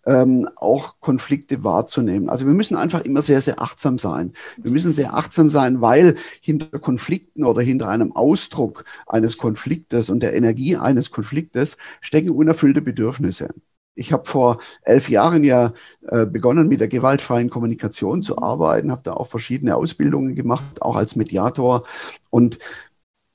ähm, 0.07 0.49
auch 0.57 1.01
Konflikte 1.01 1.63
wahrzunehmen. 1.65 2.29
Also 2.29 2.47
wir 2.47 2.55
müssen 2.55 2.77
einfach 2.77 3.03
immer 3.03 3.23
sehr, 3.23 3.41
sehr 3.41 3.61
achtsam 3.61 3.99
sein. 3.99 4.33
Wir 4.57 4.71
müssen 4.71 4.93
sehr 4.93 5.15
achtsam 5.15 5.49
sein, 5.49 5.81
weil 5.81 6.17
hinter 6.41 6.79
Konflikten 6.79 7.45
oder 7.45 7.63
hinter 7.63 7.89
einem 7.89 8.13
Ausdruck 8.13 8.85
eines 9.07 9.37
Konfliktes 9.37 10.11
und 10.11 10.21
der 10.21 10.35
Energie 10.35 10.77
eines 10.77 11.11
Konfliktes 11.11 11.77
stecken 12.01 12.31
unerfüllte 12.31 12.83
Bedürfnisse. 12.83 13.49
Ich 13.95 14.13
habe 14.13 14.25
vor 14.25 14.61
elf 14.83 15.09
Jahren 15.09 15.45
ja 15.45 15.73
äh, 16.07 16.25
begonnen, 16.27 16.69
mit 16.69 16.81
der 16.81 16.89
gewaltfreien 16.89 17.51
Kommunikation 17.51 18.23
zu 18.23 18.39
arbeiten, 18.39 18.91
habe 18.91 19.03
da 19.05 19.15
auch 19.15 19.27
verschiedene 19.27 19.77
Ausbildungen 19.77 20.35
gemacht, 20.35 20.81
auch 20.81 20.97
als 20.97 21.17
Mediator. 21.17 21.85
Und 22.31 22.59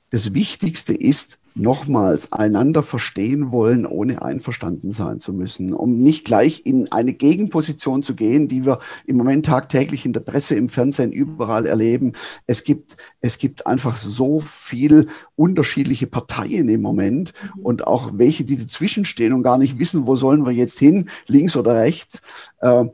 das 0.10 0.34
Wichtigste 0.34 0.94
ist, 0.94 1.40
nochmals 1.56 2.34
einander 2.34 2.84
verstehen 2.84 3.52
wollen, 3.52 3.86
ohne 3.86 4.22
einverstanden 4.22 4.92
sein 4.92 5.22
zu 5.22 5.32
müssen, 5.32 5.74
um 5.74 6.02
nicht 6.02 6.26
gleich 6.26 6.66
in 6.66 6.92
eine 6.92 7.14
Gegenposition 7.14 8.04
zu 8.04 8.14
gehen, 8.14 8.50
die 8.50 8.66
wir 8.66 8.80
im 9.06 9.16
Moment 9.16 9.46
tagtäglich 9.46 10.06
in 10.06 10.12
der 10.12 10.20
Presse, 10.20 10.56
im 10.56 10.68
Fernsehen, 10.68 11.14
überall 11.14 11.66
erleben. 11.66 12.12
Es 12.46 12.66
gibt, 12.66 12.98
es 13.22 13.38
gibt 13.38 13.66
einfach 13.66 13.96
so 13.96 14.42
viel 14.42 15.08
unterschiedliche 15.38 16.08
Parteien 16.08 16.68
im 16.68 16.82
Moment 16.82 17.32
mhm. 17.56 17.62
und 17.62 17.88
auch 17.88 18.12
welche, 18.14 18.44
die 18.44 18.58
dazwischen 18.58 19.06
stehen 19.06 19.32
und 19.32 19.44
gar 19.44 19.58
nicht 19.58 19.80
wissen, 19.80 20.06
wo 20.06 20.18
sollen 20.18 20.46
wir 20.46 20.52
jetzt 20.52 20.78
hin, 20.78 21.10
links 21.28 21.56
oder 21.56 21.76
rechts. 21.76 22.22
Äh, 22.60 22.86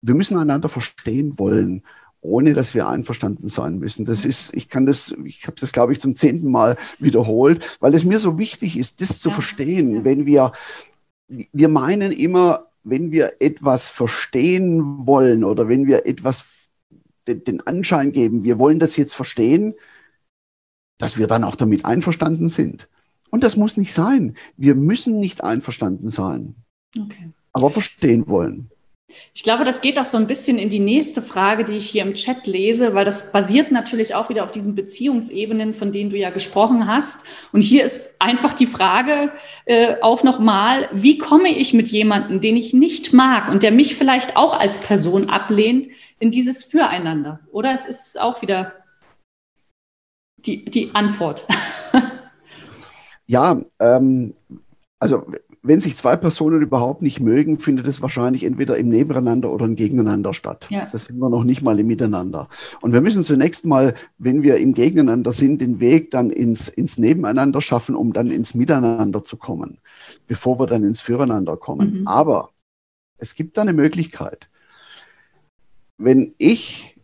wir 0.00 0.14
müssen 0.14 0.38
einander 0.38 0.68
verstehen 0.68 1.38
wollen 1.38 1.82
ohne 2.26 2.52
dass 2.52 2.74
wir 2.74 2.88
einverstanden 2.88 3.48
sein 3.48 3.78
müssen. 3.78 4.04
Das 4.04 4.24
ist, 4.24 4.54
ich 4.54 4.68
kann 4.68 4.84
das, 4.84 5.14
ich 5.24 5.46
habe 5.46 5.56
das, 5.58 5.72
glaube 5.72 5.92
ich, 5.92 6.00
zum 6.00 6.14
zehnten 6.14 6.50
Mal 6.50 6.76
wiederholt, 6.98 7.78
weil 7.80 7.94
es 7.94 8.04
mir 8.04 8.18
so 8.18 8.38
wichtig 8.38 8.76
ist, 8.76 9.00
das 9.00 9.20
zu 9.20 9.30
verstehen. 9.30 10.04
Wenn 10.04 10.26
wir, 10.26 10.52
wir 11.28 11.68
meinen 11.68 12.12
immer, 12.12 12.66
wenn 12.82 13.10
wir 13.10 13.40
etwas 13.40 13.88
verstehen 13.88 15.06
wollen 15.06 15.44
oder 15.44 15.68
wenn 15.68 15.86
wir 15.86 16.06
etwas 16.06 16.44
den, 17.26 17.44
den 17.44 17.66
Anschein 17.66 18.12
geben, 18.12 18.44
wir 18.44 18.58
wollen 18.58 18.78
das 18.78 18.96
jetzt 18.96 19.14
verstehen, 19.14 19.74
dass 20.98 21.18
wir 21.18 21.26
dann 21.26 21.44
auch 21.44 21.56
damit 21.56 21.84
einverstanden 21.84 22.48
sind. 22.48 22.88
Und 23.30 23.44
das 23.44 23.56
muss 23.56 23.76
nicht 23.76 23.92
sein. 23.92 24.36
Wir 24.56 24.74
müssen 24.74 25.18
nicht 25.18 25.42
einverstanden 25.42 26.10
sein, 26.10 26.54
okay. 26.96 27.30
aber 27.52 27.70
verstehen 27.70 28.26
wollen. 28.28 28.70
Ich 29.32 29.44
glaube, 29.44 29.62
das 29.62 29.80
geht 29.80 30.00
auch 30.00 30.06
so 30.06 30.16
ein 30.16 30.26
bisschen 30.26 30.58
in 30.58 30.68
die 30.68 30.80
nächste 30.80 31.22
Frage, 31.22 31.64
die 31.64 31.76
ich 31.76 31.88
hier 31.88 32.02
im 32.02 32.14
Chat 32.14 32.46
lese, 32.46 32.94
weil 32.94 33.04
das 33.04 33.30
basiert 33.30 33.70
natürlich 33.70 34.14
auch 34.14 34.28
wieder 34.28 34.42
auf 34.42 34.50
diesen 34.50 34.74
Beziehungsebenen, 34.74 35.74
von 35.74 35.92
denen 35.92 36.10
du 36.10 36.16
ja 36.16 36.30
gesprochen 36.30 36.88
hast. 36.88 37.22
Und 37.52 37.60
hier 37.60 37.84
ist 37.84 38.14
einfach 38.18 38.52
die 38.52 38.66
Frage 38.66 39.32
äh, 39.64 39.96
auch 40.00 40.24
nochmal, 40.24 40.88
wie 40.92 41.18
komme 41.18 41.50
ich 41.50 41.72
mit 41.72 41.88
jemandem, 41.88 42.40
den 42.40 42.56
ich 42.56 42.74
nicht 42.74 43.12
mag 43.12 43.48
und 43.48 43.62
der 43.62 43.70
mich 43.70 43.94
vielleicht 43.94 44.36
auch 44.36 44.58
als 44.58 44.78
Person 44.78 45.30
ablehnt, 45.30 45.86
in 46.18 46.30
dieses 46.30 46.64
Füreinander? 46.64 47.40
Oder 47.52 47.72
es 47.72 47.84
ist 47.84 48.20
auch 48.20 48.42
wieder 48.42 48.72
die, 50.38 50.64
die 50.64 50.90
Antwort. 50.94 51.46
ja, 53.26 53.60
ähm, 53.78 54.34
also 54.98 55.26
wenn 55.66 55.80
sich 55.80 55.96
zwei 55.96 56.16
Personen 56.16 56.62
überhaupt 56.62 57.02
nicht 57.02 57.20
mögen, 57.20 57.58
findet 57.58 57.86
es 57.86 58.00
wahrscheinlich 58.00 58.44
entweder 58.44 58.76
im 58.76 58.88
Nebeneinander 58.88 59.52
oder 59.52 59.64
im 59.64 59.74
Gegeneinander 59.74 60.32
statt. 60.32 60.68
Ja. 60.70 60.86
Das 60.90 61.06
sind 61.06 61.18
wir 61.18 61.28
noch 61.28 61.44
nicht 61.44 61.62
mal 61.62 61.78
im 61.78 61.86
Miteinander. 61.86 62.48
Und 62.80 62.92
wir 62.92 63.00
müssen 63.00 63.24
zunächst 63.24 63.64
mal, 63.64 63.94
wenn 64.18 64.42
wir 64.42 64.58
im 64.58 64.74
Gegeneinander 64.74 65.32
sind, 65.32 65.60
den 65.60 65.80
Weg 65.80 66.10
dann 66.10 66.30
ins, 66.30 66.68
ins 66.68 66.98
Nebeneinander 66.98 67.60
schaffen, 67.60 67.96
um 67.96 68.12
dann 68.12 68.30
ins 68.30 68.54
Miteinander 68.54 69.24
zu 69.24 69.36
kommen, 69.36 69.78
bevor 70.26 70.58
wir 70.60 70.66
dann 70.66 70.84
ins 70.84 71.00
Füreinander 71.00 71.56
kommen. 71.56 72.00
Mhm. 72.00 72.06
Aber 72.06 72.50
es 73.18 73.34
gibt 73.34 73.56
da 73.56 73.62
eine 73.62 73.72
Möglichkeit. 73.72 74.48
Wenn 75.98 76.34
ich 76.38 76.96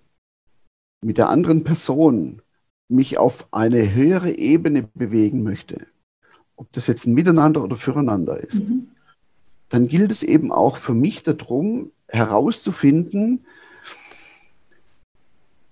mit 1.00 1.18
der 1.18 1.28
anderen 1.30 1.64
Person 1.64 2.42
mich 2.88 3.18
auf 3.18 3.48
eine 3.52 3.94
höhere 3.94 4.36
Ebene 4.36 4.88
bewegen 4.94 5.42
möchte, 5.42 5.86
ob 6.62 6.72
das 6.72 6.86
jetzt 6.86 7.06
ein 7.08 7.14
Miteinander 7.14 7.64
oder 7.64 7.74
Füreinander 7.74 8.38
ist, 8.38 8.62
mhm. 8.62 8.86
dann 9.68 9.88
gilt 9.88 10.12
es 10.12 10.22
eben 10.22 10.52
auch 10.52 10.76
für 10.76 10.94
mich 10.94 11.24
darum, 11.24 11.90
herauszufinden, 12.06 13.44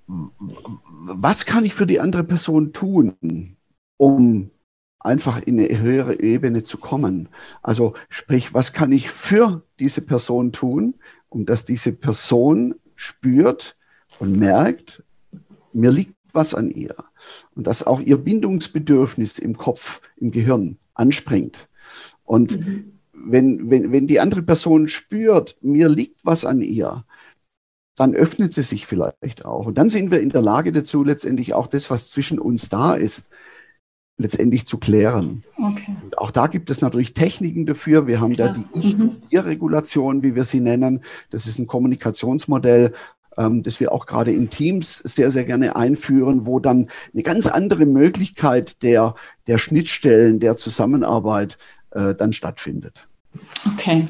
was 0.08 1.46
kann 1.46 1.64
ich 1.64 1.74
für 1.74 1.86
die 1.86 2.00
andere 2.00 2.24
Person 2.24 2.72
tun, 2.72 3.56
um 3.98 4.50
einfach 4.98 5.40
in 5.40 5.60
eine 5.60 5.78
höhere 5.78 6.18
Ebene 6.18 6.64
zu 6.64 6.76
kommen. 6.76 7.28
Also 7.62 7.94
sprich, 8.08 8.52
was 8.52 8.72
kann 8.72 8.90
ich 8.90 9.10
für 9.10 9.62
diese 9.78 10.00
Person 10.00 10.50
tun, 10.50 10.94
um 11.28 11.46
dass 11.46 11.64
diese 11.64 11.92
Person 11.92 12.74
spürt 12.96 13.76
und 14.18 14.36
merkt, 14.36 15.04
mir 15.72 15.92
liegt 15.92 16.16
was 16.32 16.52
an 16.52 16.68
ihr 16.68 16.96
und 17.54 17.66
dass 17.66 17.86
auch 17.86 18.00
ihr 18.00 18.16
Bindungsbedürfnis 18.18 19.38
im 19.38 19.56
Kopf, 19.56 20.00
im 20.16 20.30
Gehirn 20.30 20.78
anspringt. 20.94 21.68
Und 22.24 22.58
mhm. 22.58 22.92
wenn, 23.12 23.70
wenn, 23.70 23.92
wenn 23.92 24.06
die 24.06 24.20
andere 24.20 24.42
Person 24.42 24.88
spürt, 24.88 25.56
mir 25.60 25.88
liegt 25.88 26.24
was 26.24 26.44
an 26.44 26.60
ihr, 26.60 27.04
dann 27.96 28.14
öffnet 28.14 28.54
sie 28.54 28.62
sich 28.62 28.86
vielleicht 28.86 29.44
auch. 29.44 29.66
Und 29.66 29.76
dann 29.76 29.88
sind 29.88 30.10
wir 30.10 30.20
in 30.20 30.30
der 30.30 30.42
Lage 30.42 30.72
dazu, 30.72 31.04
letztendlich 31.04 31.52
auch 31.52 31.66
das, 31.66 31.90
was 31.90 32.08
zwischen 32.10 32.38
uns 32.38 32.68
da 32.68 32.94
ist, 32.94 33.28
letztendlich 34.16 34.66
zu 34.66 34.78
klären. 34.78 35.44
Okay. 35.56 35.96
Und 36.02 36.18
auch 36.18 36.30
da 36.30 36.46
gibt 36.46 36.70
es 36.70 36.80
natürlich 36.80 37.14
Techniken 37.14 37.66
dafür. 37.66 38.06
Wir 38.06 38.20
haben 38.20 38.34
Klar. 38.34 38.54
da 38.54 38.54
die 38.54 38.88
Ich-Regulation, 39.30 40.18
mhm. 40.18 40.22
wie 40.22 40.34
wir 40.34 40.44
sie 40.44 40.60
nennen. 40.60 41.00
Das 41.30 41.46
ist 41.46 41.58
ein 41.58 41.66
Kommunikationsmodell, 41.66 42.92
ähm, 43.36 43.62
das 43.62 43.80
wir 43.80 43.92
auch 43.92 44.06
gerade 44.06 44.32
in 44.32 44.50
Teams 44.50 44.98
sehr, 44.98 45.30
sehr 45.30 45.44
gerne 45.44 45.76
einführen, 45.76 46.46
wo 46.46 46.60
dann 46.60 46.88
eine 47.12 47.22
ganz 47.22 47.46
andere 47.46 47.86
Möglichkeit 47.86 48.82
der, 48.82 49.14
der 49.46 49.58
Schnittstellen, 49.58 50.40
der 50.40 50.56
Zusammenarbeit 50.56 51.58
äh, 51.90 52.14
dann 52.14 52.32
stattfindet. 52.32 53.08
Okay. 53.74 54.08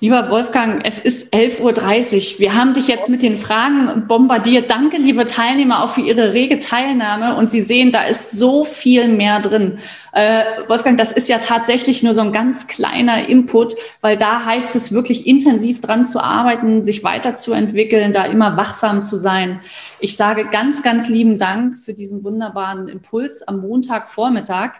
Lieber 0.00 0.30
Wolfgang, 0.30 0.82
es 0.84 1.00
ist 1.00 1.34
11.30 1.34 2.34
Uhr. 2.34 2.38
Wir 2.38 2.54
haben 2.54 2.72
dich 2.72 2.86
jetzt 2.86 3.08
mit 3.08 3.24
den 3.24 3.36
Fragen 3.36 4.06
bombardiert. 4.06 4.70
Danke, 4.70 4.96
liebe 4.96 5.24
Teilnehmer, 5.24 5.82
auch 5.82 5.90
für 5.90 6.02
Ihre 6.02 6.34
rege 6.34 6.60
Teilnahme. 6.60 7.34
Und 7.34 7.50
Sie 7.50 7.60
sehen, 7.60 7.90
da 7.90 8.04
ist 8.04 8.30
so 8.30 8.64
viel 8.64 9.08
mehr 9.08 9.40
drin. 9.40 9.80
Äh, 10.12 10.44
Wolfgang, 10.68 10.96
das 10.96 11.10
ist 11.10 11.28
ja 11.28 11.38
tatsächlich 11.38 12.04
nur 12.04 12.14
so 12.14 12.20
ein 12.20 12.32
ganz 12.32 12.68
kleiner 12.68 13.28
Input, 13.28 13.74
weil 14.00 14.16
da 14.16 14.44
heißt 14.44 14.76
es 14.76 14.92
wirklich 14.92 15.26
intensiv 15.26 15.80
dran 15.80 16.04
zu 16.04 16.22
arbeiten, 16.22 16.84
sich 16.84 17.02
weiterzuentwickeln, 17.02 18.12
da 18.12 18.24
immer 18.24 18.56
wachsam 18.56 19.02
zu 19.02 19.16
sein. 19.16 19.58
Ich 19.98 20.16
sage 20.16 20.46
ganz, 20.48 20.84
ganz 20.84 21.08
lieben 21.08 21.40
Dank 21.40 21.76
für 21.76 21.92
diesen 21.92 22.22
wunderbaren 22.22 22.86
Impuls 22.86 23.42
am 23.42 23.62
Montagvormittag. 23.62 24.74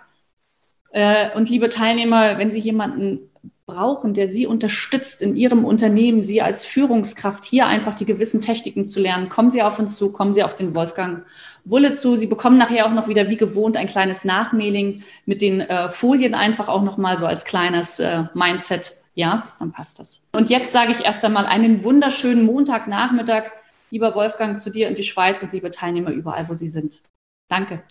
Äh, 0.90 1.36
und 1.36 1.50
liebe 1.50 1.68
Teilnehmer, 1.68 2.38
wenn 2.38 2.50
Sie 2.50 2.60
jemanden 2.60 3.27
brauchen, 3.68 4.14
der 4.14 4.28
Sie 4.28 4.46
unterstützt 4.46 5.22
in 5.22 5.36
Ihrem 5.36 5.64
Unternehmen, 5.64 6.24
Sie 6.24 6.42
als 6.42 6.64
Führungskraft 6.64 7.44
hier 7.44 7.66
einfach 7.66 7.94
die 7.94 8.06
gewissen 8.06 8.40
Techniken 8.40 8.86
zu 8.86 8.98
lernen, 8.98 9.28
kommen 9.28 9.50
Sie 9.50 9.62
auf 9.62 9.78
uns 9.78 9.96
zu, 9.96 10.10
kommen 10.10 10.32
Sie 10.32 10.42
auf 10.42 10.56
den 10.56 10.74
Wolfgang 10.74 11.24
Wulle 11.64 11.92
zu. 11.92 12.16
Sie 12.16 12.26
bekommen 12.26 12.56
nachher 12.56 12.86
auch 12.86 12.92
noch 12.92 13.08
wieder 13.08 13.28
wie 13.28 13.36
gewohnt 13.36 13.76
ein 13.76 13.86
kleines 13.86 14.24
Nachmailing 14.24 15.04
mit 15.26 15.42
den 15.42 15.60
äh, 15.60 15.90
Folien 15.90 16.34
einfach 16.34 16.66
auch 16.68 16.82
nochmal 16.82 17.18
so 17.18 17.26
als 17.26 17.44
kleines 17.44 18.00
äh, 18.00 18.24
Mindset. 18.34 18.94
Ja, 19.14 19.48
dann 19.58 19.70
passt 19.70 19.98
das. 19.98 20.22
Und 20.32 20.48
jetzt 20.48 20.72
sage 20.72 20.92
ich 20.92 21.04
erst 21.04 21.24
einmal 21.24 21.44
einen 21.44 21.84
wunderschönen 21.84 22.46
Montagnachmittag, 22.46 23.50
lieber 23.90 24.14
Wolfgang, 24.14 24.58
zu 24.58 24.70
dir 24.70 24.88
in 24.88 24.94
die 24.94 25.02
Schweiz 25.02 25.42
und 25.42 25.52
liebe 25.52 25.70
Teilnehmer 25.70 26.10
überall, 26.10 26.48
wo 26.48 26.54
Sie 26.54 26.68
sind. 26.68 27.02
Danke. 27.48 27.82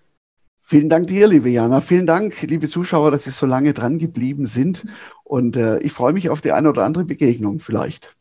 Vielen 0.70 0.90
Dank 0.90 1.08
dir, 1.08 1.30
liebe 1.30 1.50
Jana. 1.50 1.80
Vielen 1.80 2.06
Dank, 2.06 2.42
liebe 2.42 2.68
Zuschauer, 2.68 3.10
dass 3.10 3.24
Sie 3.24 3.30
so 3.30 3.46
lange 3.46 3.74
dran 3.74 4.00
geblieben 4.00 4.48
sind. 4.48 4.86
Und 5.24 5.56
äh, 5.56 5.78
ich 5.78 5.94
freue 5.94 6.12
mich 6.12 6.30
auf 6.30 6.42
die 6.42 6.52
eine 6.52 6.68
oder 6.68 6.84
andere 6.84 7.06
Begegnung 7.06 7.62
vielleicht. 7.62 8.18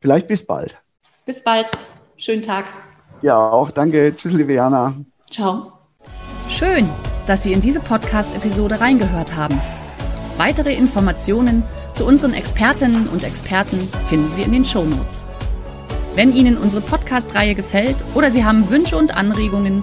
Vielleicht 0.00 0.26
bis 0.26 0.46
bald. 0.46 0.78
Bis 1.26 1.44
bald. 1.44 1.70
Schönen 2.16 2.40
Tag. 2.40 2.64
Ja, 3.20 3.50
auch 3.50 3.70
danke. 3.70 4.16
Tschüss, 4.16 4.32
liebe 4.32 4.54
Jana. 4.54 4.94
Ciao. 5.30 5.70
Schön, 6.48 6.88
dass 7.26 7.42
Sie 7.42 7.52
in 7.52 7.60
diese 7.60 7.80
Podcast-Episode 7.80 8.80
reingehört 8.80 9.36
haben. 9.36 9.60
Weitere 10.38 10.74
Informationen 10.74 11.62
zu 11.92 12.06
unseren 12.06 12.32
Expertinnen 12.32 13.06
und 13.06 13.22
Experten 13.22 13.76
finden 14.08 14.32
Sie 14.32 14.44
in 14.44 14.52
den 14.52 14.64
Show 14.64 14.84
Notes. 14.84 15.26
Wenn 16.14 16.34
Ihnen 16.34 16.56
unsere 16.56 16.80
Podcast-Reihe 16.80 17.54
gefällt 17.54 17.96
oder 18.14 18.30
Sie 18.30 18.46
haben 18.46 18.70
Wünsche 18.70 18.96
und 18.96 19.14
Anregungen, 19.14 19.82